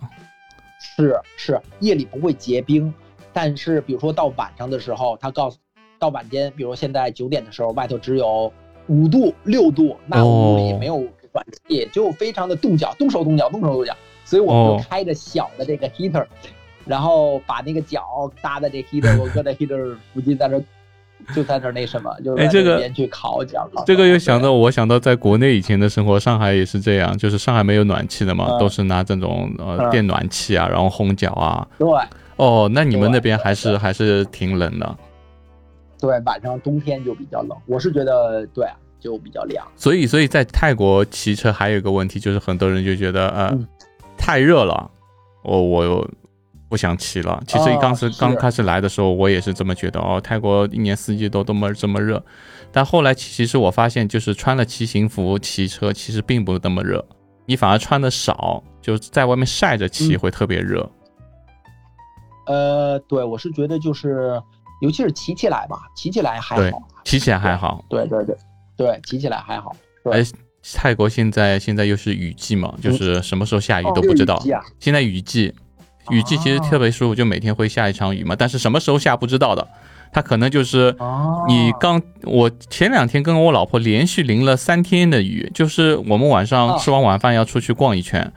[0.81, 2.92] 是是夜里不会结冰，
[3.33, 5.57] 但是比如说到晚上的时候，他告诉
[6.01, 8.53] 到晚间，比如现在九点的时候，外头只有
[8.88, 13.94] 五度六度，那屋里哦没有暖气，就非常的冻脚，动手动脚，动手动脚，
[14.25, 16.25] 所以我们哦就开着小的这个 heater，、
[16.87, 20.62] 然后把那个脚搭在这 heater，我搁在 heater 附近，在这
[21.35, 23.68] 就在这那什么，就在哎这个那边去烤脚。
[23.75, 31.66] 烤这个又想到我想到在国内以前的生活，上海也是这样，就是上海没有暖气的嘛，嗯都是拿这种呃嗯电暖气啊，然后烘脚啊。
[31.79, 31.88] 对
[32.37, 34.96] 哦，那你们那边还是还是挺冷的。
[35.99, 39.67] 对，晚上冬天就比较冷，我是觉得对啊，就比较凉。
[39.77, 43.67] 所以，所以在泰国骑车还有一个问题，就是很多人就觉得呃、嗯
[44.19, 44.91] 太热了，
[45.43, 46.11] 我我
[46.69, 47.41] 不想骑了。
[47.47, 52.21] 其实哦刚是是刚开始来的时候，我也是这么觉得哦，泰国一年四季都这么这么热。
[52.73, 57.05] 但后来其实我发现，就是穿了骑行服骑车，其实并不那么热，
[57.45, 60.91] 你反而穿的少，就在外面晒着骑嗯会特别热。
[62.47, 64.43] 呃，对，我是觉得就是，
[64.81, 66.83] 尤其是骑起来吧，骑起来还好。
[67.05, 67.85] 骑起来还好。
[67.89, 68.37] 对对对
[68.77, 69.75] 对，骑起来还好。
[70.05, 70.25] 对哎，
[70.75, 74.41] 泰国现在现在又是雨季嘛，就是什么时候下雨哦都不知道。
[74.79, 75.53] 现在雨季，
[76.11, 79.67] 雨季其实特别舒服，就每天会下一场雨嘛，但是什么时候下不知道的。
[80.12, 88.33] 它可能就是哦你刚，我前两天跟我老婆连续淋了三天的雨，就是我们晚上哦吃完晚饭要出去逛一圈，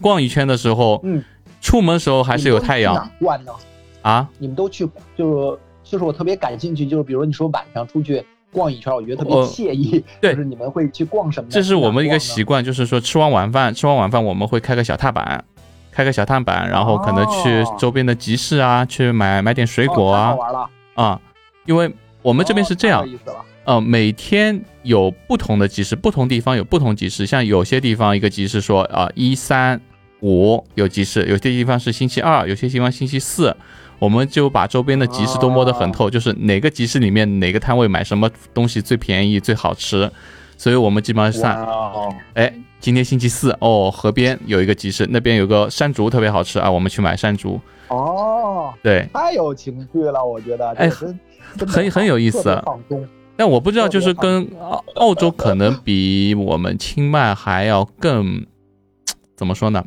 [0.00, 1.22] 逛一圈的时候，嗯，
[1.60, 3.10] 出门的时候还是有太阳？
[4.00, 4.28] 啊。
[4.38, 5.58] 你们都去，就是
[5.92, 10.04] 就是我特别感兴趣，就是比如你说晚上出去逛一圈，我觉得特别呃惬意。
[10.20, 11.48] 对就是你们会去逛什么？
[11.50, 15.42] 这是我们一个习习惯，就是说吃完晚饭，吃完晚饭我们会开个小踏板，
[15.90, 20.70] 开个小踏板，然后可能去哦周边的集市啊，去买买点水果啊好玩了。
[20.94, 21.20] 啊，
[21.64, 23.36] 因为我们这边是这样哦太有，意思了。
[23.64, 27.24] 呃，每天有不同的集市，不同地方有不同集市。
[27.24, 29.80] 像有些地方一个集市说啊，一三
[30.20, 33.56] 五有集市，有些地方是星期二，有些地方星期四。
[34.02, 40.10] 我们就把周边的集市都摸得很透，就是哪个集市里面哪个摊位买什么东西最便宜、最好吃。
[40.56, 47.60] 所以我们基本上算，哦，哎，今天星期四哦，河边有一个集市，那边有个山竹特别好吃啊，我们去买山竹。
[47.86, 50.68] 哦，对，太有情趣了，我觉得。
[50.70, 53.06] 哎很很有意思放松。
[53.36, 58.44] 但我不知道，就是跟澳澳洲可能比我们清迈还要更
[59.36, 59.84] 怎么说呢？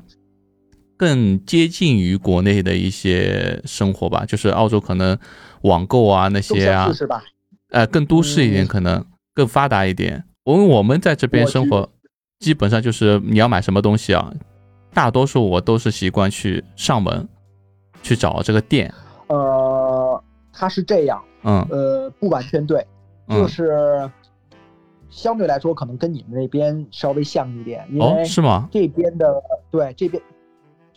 [0.98, 4.26] 更接近于国内的一些生活吧。
[4.26, 5.18] 就是澳洲可能
[5.62, 7.24] 网购啊那些啊，是吧？
[7.72, 10.24] 呃，更都市一点，嗯可能更发达一点。
[10.46, 11.90] 因为我们在这边生活，
[12.40, 14.32] 基本上就是你要买什么东西啊，
[14.94, 17.28] 大多数我都是习惯去上门
[18.04, 18.94] 去找这个店。
[19.28, 22.80] 呃，他是这样，嗯呃，不完全对，
[23.28, 24.10] 就嗯，是
[25.10, 28.70] 相对来说可能跟你们那边稍微像一点，因哦，为是吗？
[28.72, 29.34] 这边的
[29.72, 30.22] 对这边，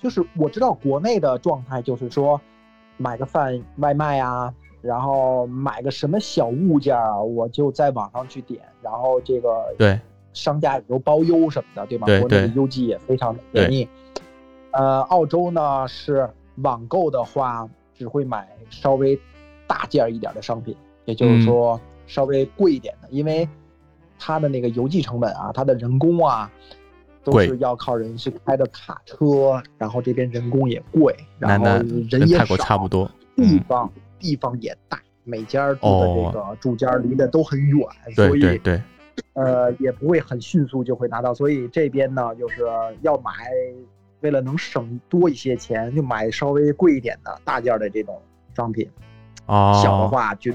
[0.00, 2.40] 就是我知道国内的状态就是说，
[2.96, 9.98] 买个饭外卖啊，然后买个什么小物件啊，我就在网上去点，然后这个对，
[10.32, 12.06] 商家也都包邮什么的，对吧？
[12.06, 13.88] 对国内的邮寄也非常的便宜。
[14.70, 19.18] 呃，澳洲呢是网购的话，只会买稍微
[19.66, 23.48] 大件儿一点的商品，也就是嗯说稍微贵一点的，因为
[24.18, 26.50] 它的那个邮寄成本啊，它的人工啊，
[27.24, 31.64] 都是要靠人去开的卡车，然后这边人工也贵，然后
[32.10, 33.06] 人也差不多。
[33.36, 38.82] 地嗯，方地方也大，每家住的这个住家离得都很远，对所以对对，
[39.34, 42.62] 呃也不会很迅速就会拿到，所以这边呢就是
[43.02, 43.32] 要买，
[44.20, 48.20] 为了能省多一些钱，就买稍微贵一点的大件儿的这种
[48.56, 48.88] 商品，
[49.46, 50.52] 哦，小的话就。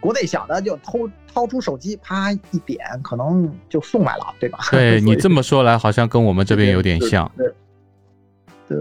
[0.00, 4.58] 国内小的就偷掏出手机，啪一点，可能就送来了，对吧？
[4.70, 7.30] 对 你这么说来，好像跟我们这边有点像。
[7.36, 7.46] 对
[8.68, 8.78] 对，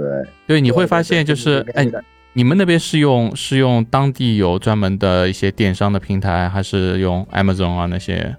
[0.47, 1.87] 对，你你会发现就是，哎，
[2.33, 8.35] 你们那边是用是用当地有专门的一些电商的平台，还是用 Amazon 啊那些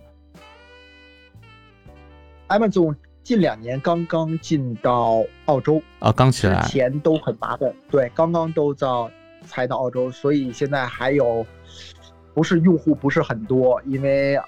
[2.48, 6.62] ？Amazon 近两年刚刚进到澳洲，啊，刚起之来。
[6.62, 9.10] 前都很麻烦，对，刚刚都到
[9.46, 11.46] 才到澳洲，所以现在还有
[12.36, 14.38] 不是用户不是很多，因为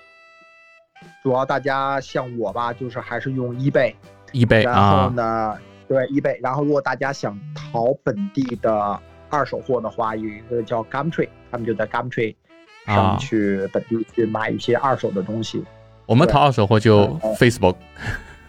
[1.23, 12.37] 主要大家像我吧，就是还是用 eBay，eBay 然后啊，呢，对 eBay，然后如果大家想淘本地的二手货的话，有一个叫 Gumtree，他们就在 Gumtree
[12.85, 15.65] 上去本地去买一些二手的东西。
[16.05, 17.77] 我们淘二手货就嗯 Facebook，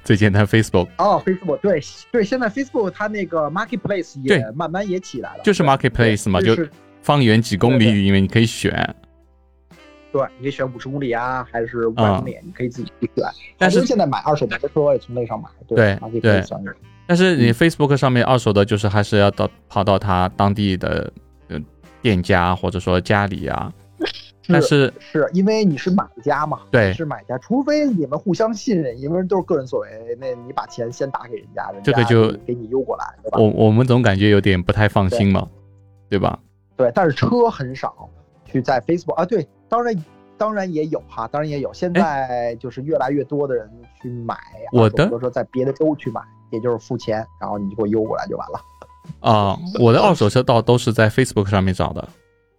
[0.04, 6.69] 最简单 Facebook 哦，Facebook 对对，现在 Facebook 它那个 Marketplace 也慢慢也起来了，就是 Marketplace 嘛，就是
[7.02, 7.93] 方圆几公对对。
[7.93, 8.95] 里以内你可以选，
[10.11, 13.25] 对，你可以选五十公里啊，还是五百公里，你可以自己去选。
[13.25, 16.73] 嗯但是现在买二手摩托车也从那上买，对，Marketplace 对
[17.05, 21.11] 但是你嗯 Facebook 上面二手的，就是还是要到跑到他当地的
[21.47, 21.59] 呃
[22.01, 23.71] 店家或者说家里啊。
[24.51, 33.37] 但是是因为你是买家嘛，对你是买家，除非你们互相信任，因为都是个人所为，那你把钱先打给人家，人家这个就给你邮过来，对吧？
[33.37, 35.47] 我我们总感觉有点不太放心嘛，
[36.09, 36.39] 对吧？
[36.75, 38.09] 对，但是车很少
[38.45, 39.95] 去在 Facebook 啊，对，当然
[40.38, 43.69] 当然也有哈，当然也有，现在就是越来越多的人
[44.01, 44.36] 去买
[44.71, 48.60] 我的二手摩托车在别的州去买，也就是付钱，然后你就给我邮过来就完了。
[49.21, 52.08] 啊、我的二手车倒都是在 Facebook 上面找的，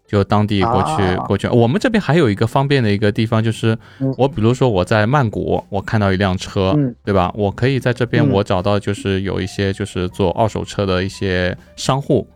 [0.07, 1.46] 就当地过去、啊过去。
[1.49, 7.33] 我们这边还有一个方便的一个地方，就是嗯我比如说我在曼谷，我看到一辆车，嗯对吧？
[7.37, 12.27] 我可以在这边嗯我找到就是有一些就是做二手车的一些商户，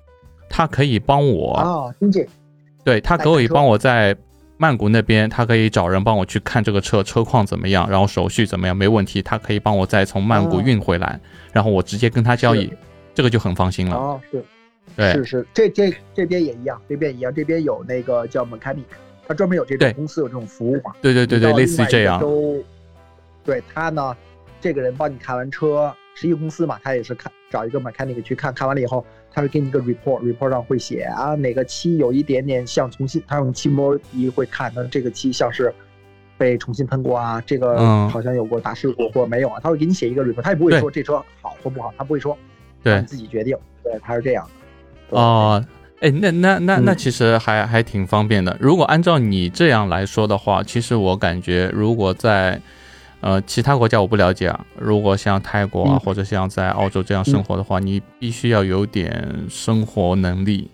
[0.49, 2.25] 他可以帮我，啊，经济
[2.85, 4.17] 对他可以帮我在
[4.57, 11.19] 曼谷那边，他可以找人帮我去看这个车车况怎么样，然后手续怎么样，没问题，他可以帮我再从曼谷哦运回来，
[11.53, 12.73] 然后我直接跟他交易，
[13.13, 13.97] 这个就很放心了。
[13.97, 14.45] 啊，是
[14.97, 18.85] 对是是，这这这边也一样，这边也一样，这边有那个叫 mechanic，
[19.27, 20.93] 他专门有这种公司有这种服务嘛。
[21.03, 22.21] 对对对对，类似于这样。
[22.21, 22.65] 另外一个州
[23.45, 24.17] 对他呢，
[24.61, 35.75] 这个人帮你看完车，是一个公司嘛，他也是看找一个 mechanic 去看看完了以后，他会给你一个 report，report 上会写啊哪个漆有一点点像重新，他用漆膜仪会看，那这个漆像是
[36.39, 42.39] 被重新喷过啊，这个嗯好像有过大事故或者没有啊，他会给你写一个 report，他也不会说这车好或不好，他不会说，
[42.83, 44.49] 对让你自己决定，对，他是这样
[45.11, 45.19] 的。
[45.19, 45.65] 哦，
[46.01, 48.57] 哎，那那那那嗯其实还还挺方便的。
[48.61, 52.61] 如果按照你这样来说的话，其实我感觉，如果在
[53.25, 60.69] 呃其他国家我不了解啊，如果像泰国啊，嗯或者像在澳洲这样生活的话，你必须要有点生活能力，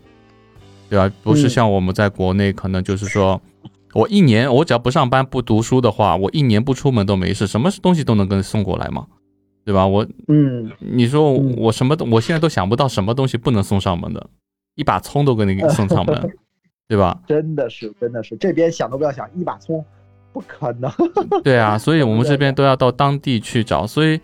[0.89, 1.15] 对吧？
[1.23, 3.41] 不是嗯像我们在国内，可能就是说。
[3.95, 9.05] 我一年，我只要不上班不读书的话，我一年不出门都没事，什么东西都能给你送过来嘛，
[9.65, 9.85] 对吧？
[9.85, 14.25] 我嗯，你说嗯我什么都，我现在都想不到什么东西不能送上门的，
[14.77, 16.31] 一把葱都给你 送上门，
[16.87, 17.21] 对吧？
[17.27, 19.85] 真的是真的是，这边想都不要想，一把葱，
[20.33, 20.91] 不可能。
[21.45, 23.87] 对啊， 所以我们这边都要到当地去找。
[23.87, 24.21] 所以，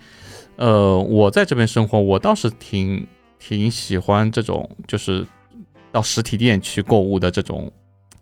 [0.57, 3.07] 呃，我在这边生活，我倒是挺
[3.39, 5.27] 挺喜欢这种，就是
[5.93, 7.71] 到实体店去购物的这种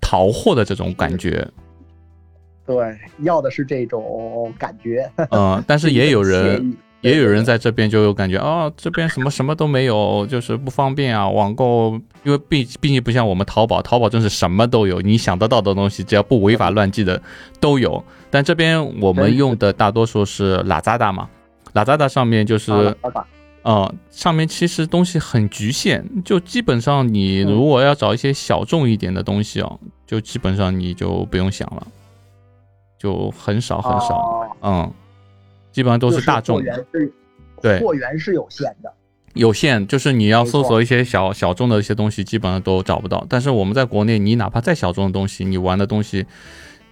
[0.01, 1.47] 淘货的这种感觉。
[2.67, 5.11] 对，要的是这种感觉。
[5.31, 11.29] 嗯、但是也有人 也有人在这边就有感觉啊、这边什么什么都没有，就是不方便啊。
[11.29, 17.21] 网购，因为毕毕竟不像我们淘宝，淘宝真是什么都有，你想得到的东西，只要不违法乱纪的
[17.61, 18.03] 都有。
[18.31, 21.29] 但这边我们用的大多数是拉扎达嘛，
[21.75, 23.25] 拉扎达上面就是，啊老板
[23.63, 31.87] 呃，上面其实东西很局限，就基本上你嗯如果要找一些小众一点的东西哦，就基本上你就不用想了，
[32.99, 34.93] 就很少很少，哦嗯，
[35.75, 36.63] 基本上都是大众货。
[36.63, 37.13] 源是
[37.61, 38.91] 对货源是有限的。
[39.35, 43.27] 有限，就是你要搜索一些小小众的一些东西，基本上都找不到。
[43.29, 46.25] 但是我们在国内，你哪怕再小众的东西，你玩的东西，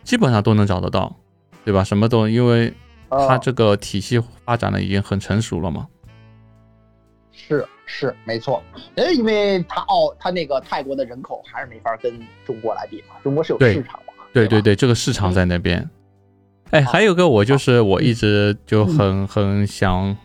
[0.03, 1.15] 基本上都能找得到，
[1.65, 1.85] 对吧？
[1.85, 2.75] 什么都，因为
[3.09, 5.87] 它呃这个体系发展的已经很成熟了嘛。
[7.31, 8.61] 是是没错，
[8.97, 12.13] 呃，因为它澳它那个泰国的人口还是没法跟
[12.45, 14.13] 中国来比嘛，中国是有市场嘛。
[14.19, 15.89] 吧，对对对，这个市场在那边。
[16.73, 20.17] 哎，还有个我就是我一直就很很想，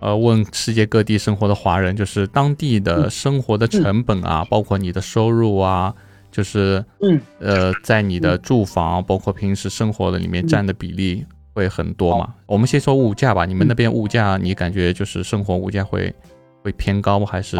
[0.00, 3.10] 呃，问世界各地生活的华人，就是当地的嗯。
[3.10, 5.94] 生活的成本啊，包括你的收入啊，
[6.30, 7.20] 就是嗯。
[7.40, 12.34] 呃，在你的住房，包括平时生活的里面占的比例会很多嘛？
[12.46, 16.14] 我们先说物价吧，你们那边物价，你感觉就是生活物价会
[16.62, 17.26] 会偏高吗？
[17.30, 17.58] 还是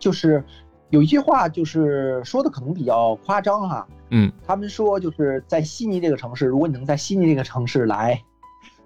[0.00, 0.42] 就是
[0.88, 4.30] 有一句话就是说的可能比较夸张哈，嗯。
[4.46, 8.22] 他们说就是在悉尼这个城市，如果你能在悉尼这个城市来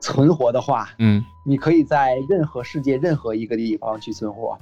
[0.00, 1.24] 存活的话，嗯。
[1.44, 4.58] 你可以在任何世界任何一个地方去存活，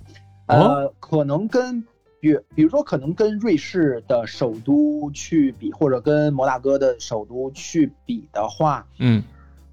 [0.48, 0.54] 哦。
[0.54, 1.80] 呃，可能跟
[2.20, 9.22] 比比如说可能跟瑞士的首都去比，或者跟摩纳哥的首都去比的话，嗯。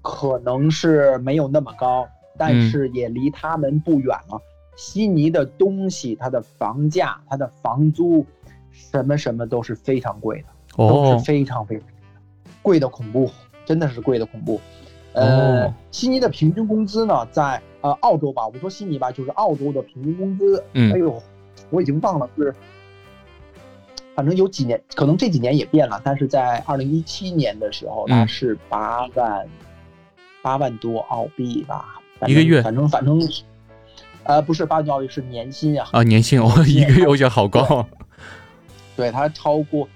[0.02, 2.70] 可能是没有那么高，但嗯。
[2.70, 4.40] 是也离他们不远了。
[4.76, 8.24] 悉尼的东西，它的房价、它的房租，
[8.70, 10.48] 什么什么都是非常贵的。
[10.88, 11.84] 都是哦非常非常
[12.62, 13.30] 贵的恐怖，
[13.64, 14.60] 真的是贵的恐怖。
[15.12, 21.20] 呃，悉尼的平均工资呢，在呃澳洲吧，我说悉尼吧，就是澳洲的平均工资，嗯哎呦，
[21.70, 22.54] 我已经忘了是，
[24.14, 29.48] 反正有几年，可能这几年也变了，但是在二零一七年的时候，它嗯是八万
[30.42, 33.20] 八万多澳币吧，一个月反正反正，
[34.22, 37.84] 呃，不是八万多澳币，是年薪啊，啊，年薪哦， 一个月我觉得好高。
[38.96, 39.88] 对，它超过，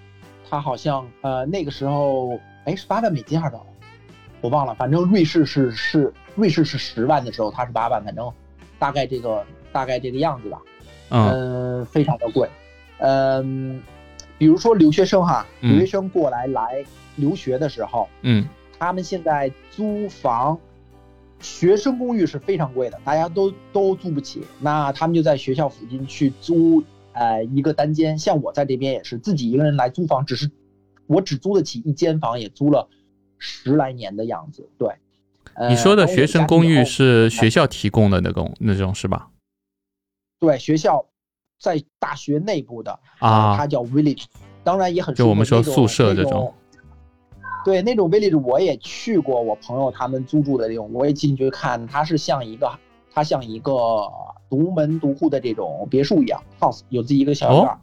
[0.54, 3.66] 它好像呃那个时候，哎是八万美金还是多少？
[4.40, 8.32] 我忘了，反正瑞士是是瑞士是十万的时候，它是八万，反正
[8.78, 10.62] 大概这个大概这个样子吧。
[11.10, 12.48] 嗯嗯，非常的贵。
[12.98, 13.82] 嗯，
[14.38, 16.84] 比如说留学生哈，嗯留学生过来来
[17.16, 18.46] 留学的时候，嗯
[18.78, 20.56] 他们现在租房，
[21.40, 24.46] 学生公寓是非常贵的，大家都都租不起。
[24.60, 26.80] 那他们就在学校附近去租
[27.14, 28.18] 呃一个单间。
[28.18, 30.50] 像我在这边也是自己一个人来租房，只是
[31.06, 32.88] 我只租得起一间房，也租了
[33.38, 34.68] 十来年的样子。
[34.78, 34.94] 对，
[35.54, 39.30] 呃你说的学生公寓是学学校提供的那种那种是吧？
[40.40, 41.06] 对学校
[41.58, 44.24] 在大学内部的啊它叫 village，
[44.62, 46.52] 当然也很就我们说宿舍这种。
[47.64, 52.70] 对，那种 village 我也去过，我朋友他们租住的这种，我也进去看，它是像一个，
[53.10, 53.72] 它像一个
[54.54, 57.76] 独门独户的这种别墅一样，house 有自己一个小院儿。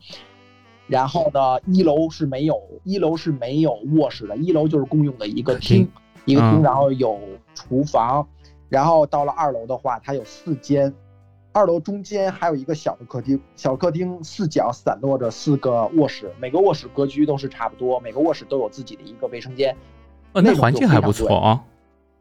[0.87, 5.85] 然后呢，一楼是没有，一楼是没有卧室的，一楼就是公用的一个厅，
[6.23, 6.63] 一个厅，嗯。
[6.63, 7.19] 然后有
[7.53, 8.25] 厨房，
[8.69, 10.93] 然后到了二楼的话，它有四间，
[11.51, 19.75] 二楼中间还有一个小的客厅，小客厅四角散落着四个卧室，每个卧室格局都是差不多，每个卧室都有自己的一个卫生间，
[20.31, 21.63] 哦，那环境还不错啊，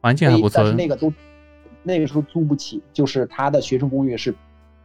[0.01, 0.63] 环境还不错。
[0.63, 0.73] 但是。
[0.75, 1.13] 那个都
[1.83, 4.35] 那个时候租不起，就是他的学生公寓是，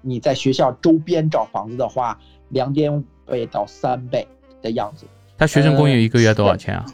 [0.02, 2.20] 你在学校周边找房子的话，
[2.50, 4.28] 两点五倍到三倍
[4.62, 5.06] 的样子。
[5.38, 6.86] 他学生公寓呃一个月多少钱啊？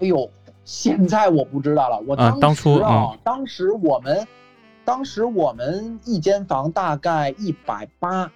[0.00, 0.30] 哎呦，
[0.64, 2.00] 现在我不知道了。
[2.06, 4.26] 我啊当初啊，嗯当时我们，
[4.84, 8.30] 当时我们一间房大概一百八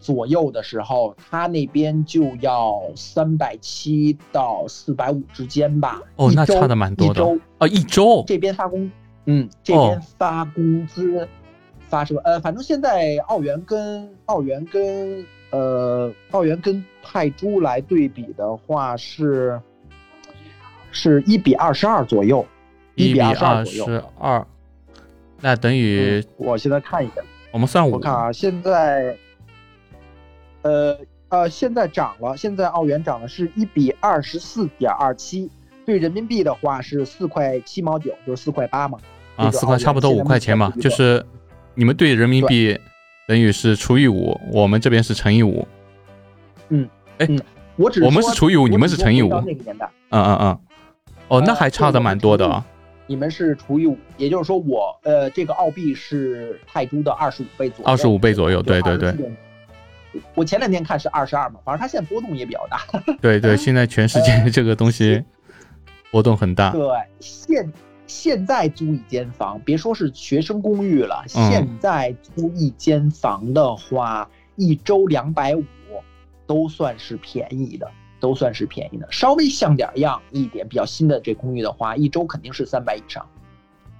[0.00, 6.00] 左右的时候，他那边就要三百七到四百五之间吧。
[6.16, 8.90] 哦，那差的蛮多的一周哦，一周这边发工，
[9.26, 11.28] 嗯，这哦边发工资，
[11.88, 12.20] 发什么？
[12.24, 19.60] 呃，反正现在澳元跟澳元跟呃澳元跟泰铢来对比的话是
[20.90, 22.44] 是一比二十二左右，
[22.94, 23.84] 比一比二二左右。
[23.86, 24.46] 十二，
[25.40, 29.16] 那等于嗯，我现在看一下，我们算五我看啊，现在，
[30.62, 30.98] 呃
[31.28, 35.50] 呃，现在涨了，现在澳元涨了是一比二十四点二七，
[35.90, 38.96] 对人民币的话是四块七毛九，就是四块八嘛。
[39.34, 41.26] 啊，四块差不多五块钱嘛就是是
[41.74, 42.78] 你们对人民币
[43.26, 45.66] 等于是除以五，我们这边是乘以五。
[47.76, 50.58] 我只我们是除以五你们是乘以五那个年代，嗯嗯嗯，
[51.28, 52.64] 哦，那呃还差的蛮多的啊。
[53.06, 59.14] 你们是除以五，也就是说我呃这个澳币是泰铢的二十五倍左右，二十五倍左右对对对。
[60.34, 62.82] 我前两天看是二十二嘛，反正它现在波动也比较大。
[63.22, 65.22] 对对， 现在全世界这个东西
[66.10, 66.70] 波动很大。
[66.72, 66.82] 对，
[67.20, 67.72] 现
[68.06, 75.64] 现在租一间房，别说是学生公寓了，嗯现在租一间房的话，一周两百五
[76.46, 77.88] 都算是便宜的，
[78.18, 79.06] 都算是便宜的。
[79.10, 83.24] 稍微像点样一点，比较新的这公寓的话，一周肯定是三百以上。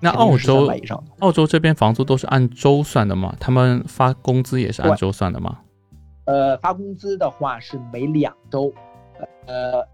[0.02, 3.36] 那澳洲以上，澳洲这边房租都是按周算的吗？
[3.38, 5.58] 他们发工资也是按周算的吗？
[6.24, 8.72] 呃，发工资的话是每两周，
[9.46, 9.86] 呃，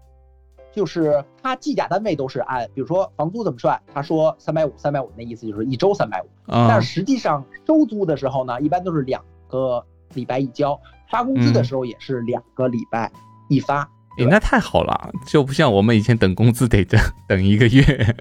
[0.77, 3.81] 就是他计价单位都是按，比如说房租怎么算？
[3.91, 6.27] 他说三百五，三百五，那意思就是一周三百五。
[6.45, 13.11] 嗯但实际上收租的时候呢，一般都是两个礼拜一交，发工资的时候也是两个礼拜
[13.49, 13.89] 一发。
[14.19, 18.15] 诶那太好了，就不像我们以前等工资得等等一个月。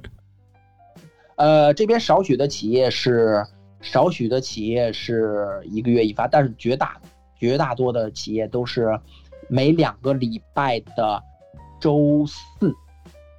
[1.36, 3.44] 呃，这边少许的企业是
[3.82, 6.96] 少许的企业是一个月一发，但是绝大
[7.38, 8.98] 绝大多的企业都是
[9.48, 11.22] 每两个礼拜的
[11.86, 12.74] 周四，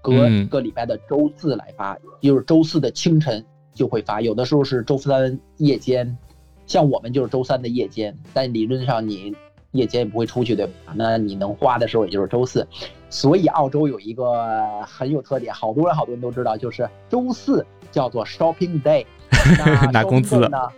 [0.02, 6.18] 隔嗯一个礼拜的周四来发，就是周四的清晨就会发，有的时候是周三夜间，
[6.66, 9.36] 像我们就是周三的夜间，但理论上你
[9.72, 10.94] 夜间也不会出去，对吧？
[10.96, 12.66] 那你能花的时候也就是周四，
[13.10, 19.06] 所以澳洲有一个很有特点，好多人好多人都知道，就是周四叫做 shopping day，
[19.60, 20.72] 那拿工资了？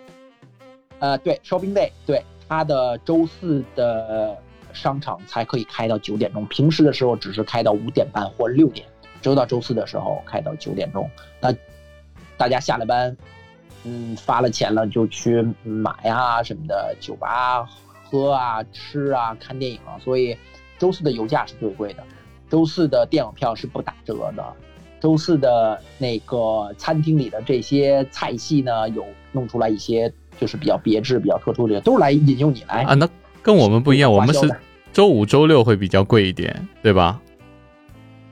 [0.97, 4.35] 呃，对，shopping day，对，它的周四的
[4.79, 8.87] 商场才可以开到九点钟，平时的时候只是开到五点半或六点，
[9.21, 11.09] 只有到周四的时候开到九点钟。
[11.41, 11.53] 那
[12.37, 13.15] 大家下了班，
[13.83, 17.67] 嗯，发了钱了就去买啊什么的，酒吧
[18.09, 20.35] 喝啊、吃啊、看电影啊，所以
[20.77, 22.03] 周四的油价是最贵的，
[22.49, 24.43] 周四的电影票是不打折的。
[25.01, 32.95] 周四的那个餐厅里的这些菜系呢，有弄出来一些就是比较别致、比较特殊的，都是来引诱你来啊。
[32.95, 33.07] 那
[33.41, 34.41] 跟我们不一样，我们是
[34.91, 37.21] 周五、周六会比较贵一点，对吧？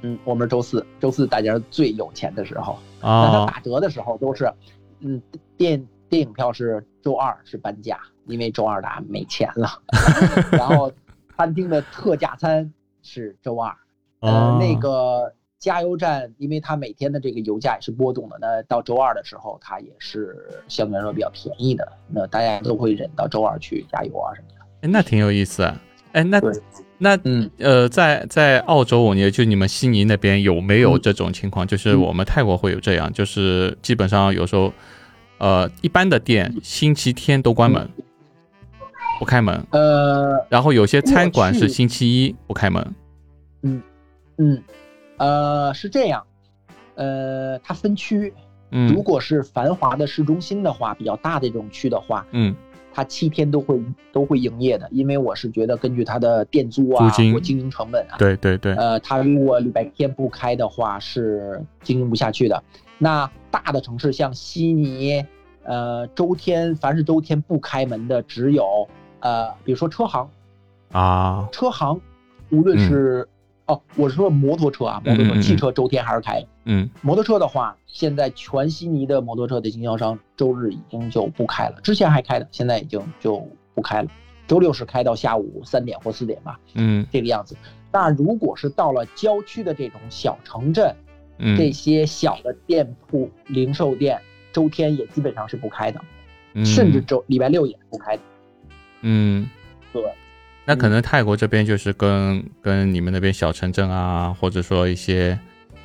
[0.01, 4.51] 嗯，我们是周四，周四大家最有钱的时候，那它啊，打折的时候都是，
[4.99, 5.21] 嗯，
[5.55, 9.69] 电电影票是周二是半价，因为周二大家没钱了，
[10.51, 10.91] 然后
[11.35, 13.73] 餐厅的特价餐是周二，
[14.19, 24.65] 呃哦，那个加油站，因为它每天的这个油价也是波动的，那到周二的时候它也是相对来说比较便宜的，那大家都会忍到周二去加油啊什么的。
[24.81, 25.81] 哎，那挺有意思啊。
[26.13, 26.41] 哎，那
[26.97, 31.01] 那嗯，呃，在在澳洲，我也就你们悉尼那边有没有嗯。
[31.01, 31.65] 这种情况？
[31.67, 32.01] 就是嗯。
[32.01, 34.73] 我们泰国会有这样，就是基本上有时候，
[35.37, 37.87] 呃，一般的店星期天都关门，
[39.19, 42.95] 不开门，呃，然后有些餐馆是星期一不开门。
[43.61, 43.81] 嗯
[44.37, 44.63] 嗯，
[45.17, 46.25] 呃，是这样，
[46.95, 48.33] 呃，它分区，
[48.69, 52.55] 如嗯果是繁华的市中心的话，比较大的这种区的话，嗯
[52.97, 53.79] 它七天都会
[54.11, 62.63] 都会营业的，因为我是觉得根据它的店租啊租金或经营成本啊，对对对，呃，它如果礼拜天不开的话是经营不下去的。
[62.97, 65.23] 那大的城市像悉尼，
[65.61, 68.89] 呃，周天凡是周天不开门的只有
[69.19, 70.27] 呃，比如说车行，
[70.91, 72.01] 啊，车行
[72.49, 73.29] 无论是、
[73.67, 76.47] 哦，我是说摩托车啊，摩托车、嗯嗯嗯嗯汽车周天还是开的。
[76.65, 84.09] 嗯摩托车的话，现在全悉尼的摩托车的经销商周日已经就不开了，之前还开的，现在已经就不开了。
[84.47, 87.55] 周六是开到下午三点或四点吧，嗯这个样子。
[87.91, 90.95] 那如果是到了郊区的这种小城镇，
[91.37, 94.19] 这嗯些小的店铺、零售店，
[94.53, 96.01] 周天也基本上是不开的，
[96.53, 98.23] 嗯，甚至周礼拜六也是不开的。
[99.01, 99.49] 嗯，
[99.91, 100.01] 对，
[100.69, 105.39] 那可能泰国这边就是跟跟你们那边小城镇啊，或者说一些，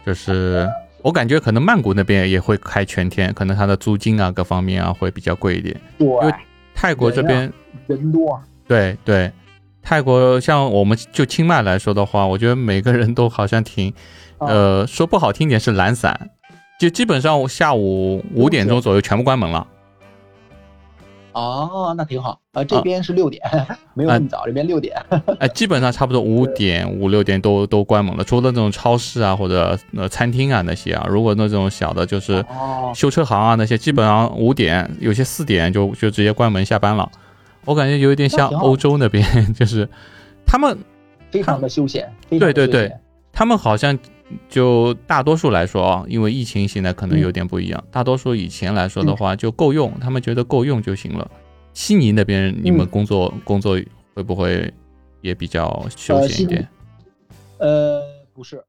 [0.05, 0.69] 就是
[1.03, 5.81] 我感觉可能曼谷那边也会开全天，可能它的租金啊各方面啊会比较贵一点。
[5.99, 6.09] 对，
[6.75, 7.53] 泰国这边，
[7.87, 9.31] 人多，对对，
[9.83, 13.89] 泰国像我们就清迈来说的话，我觉得每个人都好像挺，
[14.39, 16.31] 啊呃，说不好听点是懒散，
[16.81, 19.65] 就基本上下午五点钟左右全部关门了。
[21.33, 22.39] 哦，那挺好。
[22.53, 23.43] 呃，这啊边是六点，
[23.95, 24.95] 没有那么早，这边六点。
[25.41, 37.11] 哎，基本上差不多五点、五六点都都关门了，除了那种超市啊或者呃餐厅啊那些啊，如果那种小的，就是哦，修车行啊那些，基本上五点，有些四点就就直接关门下班了。
[37.65, 39.25] 我感觉有一点像欧洲那边，
[39.55, 39.89] 就是
[40.45, 40.77] 他们
[41.31, 42.93] 非常的休闲，非常对对对。
[43.33, 43.99] 他们好像
[44.49, 51.31] 就大多数来说啊，因为疫情现在可能有点不一样，大多数以前来说的话就够用，他们觉得够用就行了。
[51.73, 53.81] 悉尼那边你们嗯工作、工作
[54.15, 54.73] 会不会
[55.21, 56.69] 也比较休闲一点？
[57.59, 58.03] 呃，
[58.35, 58.63] 不是，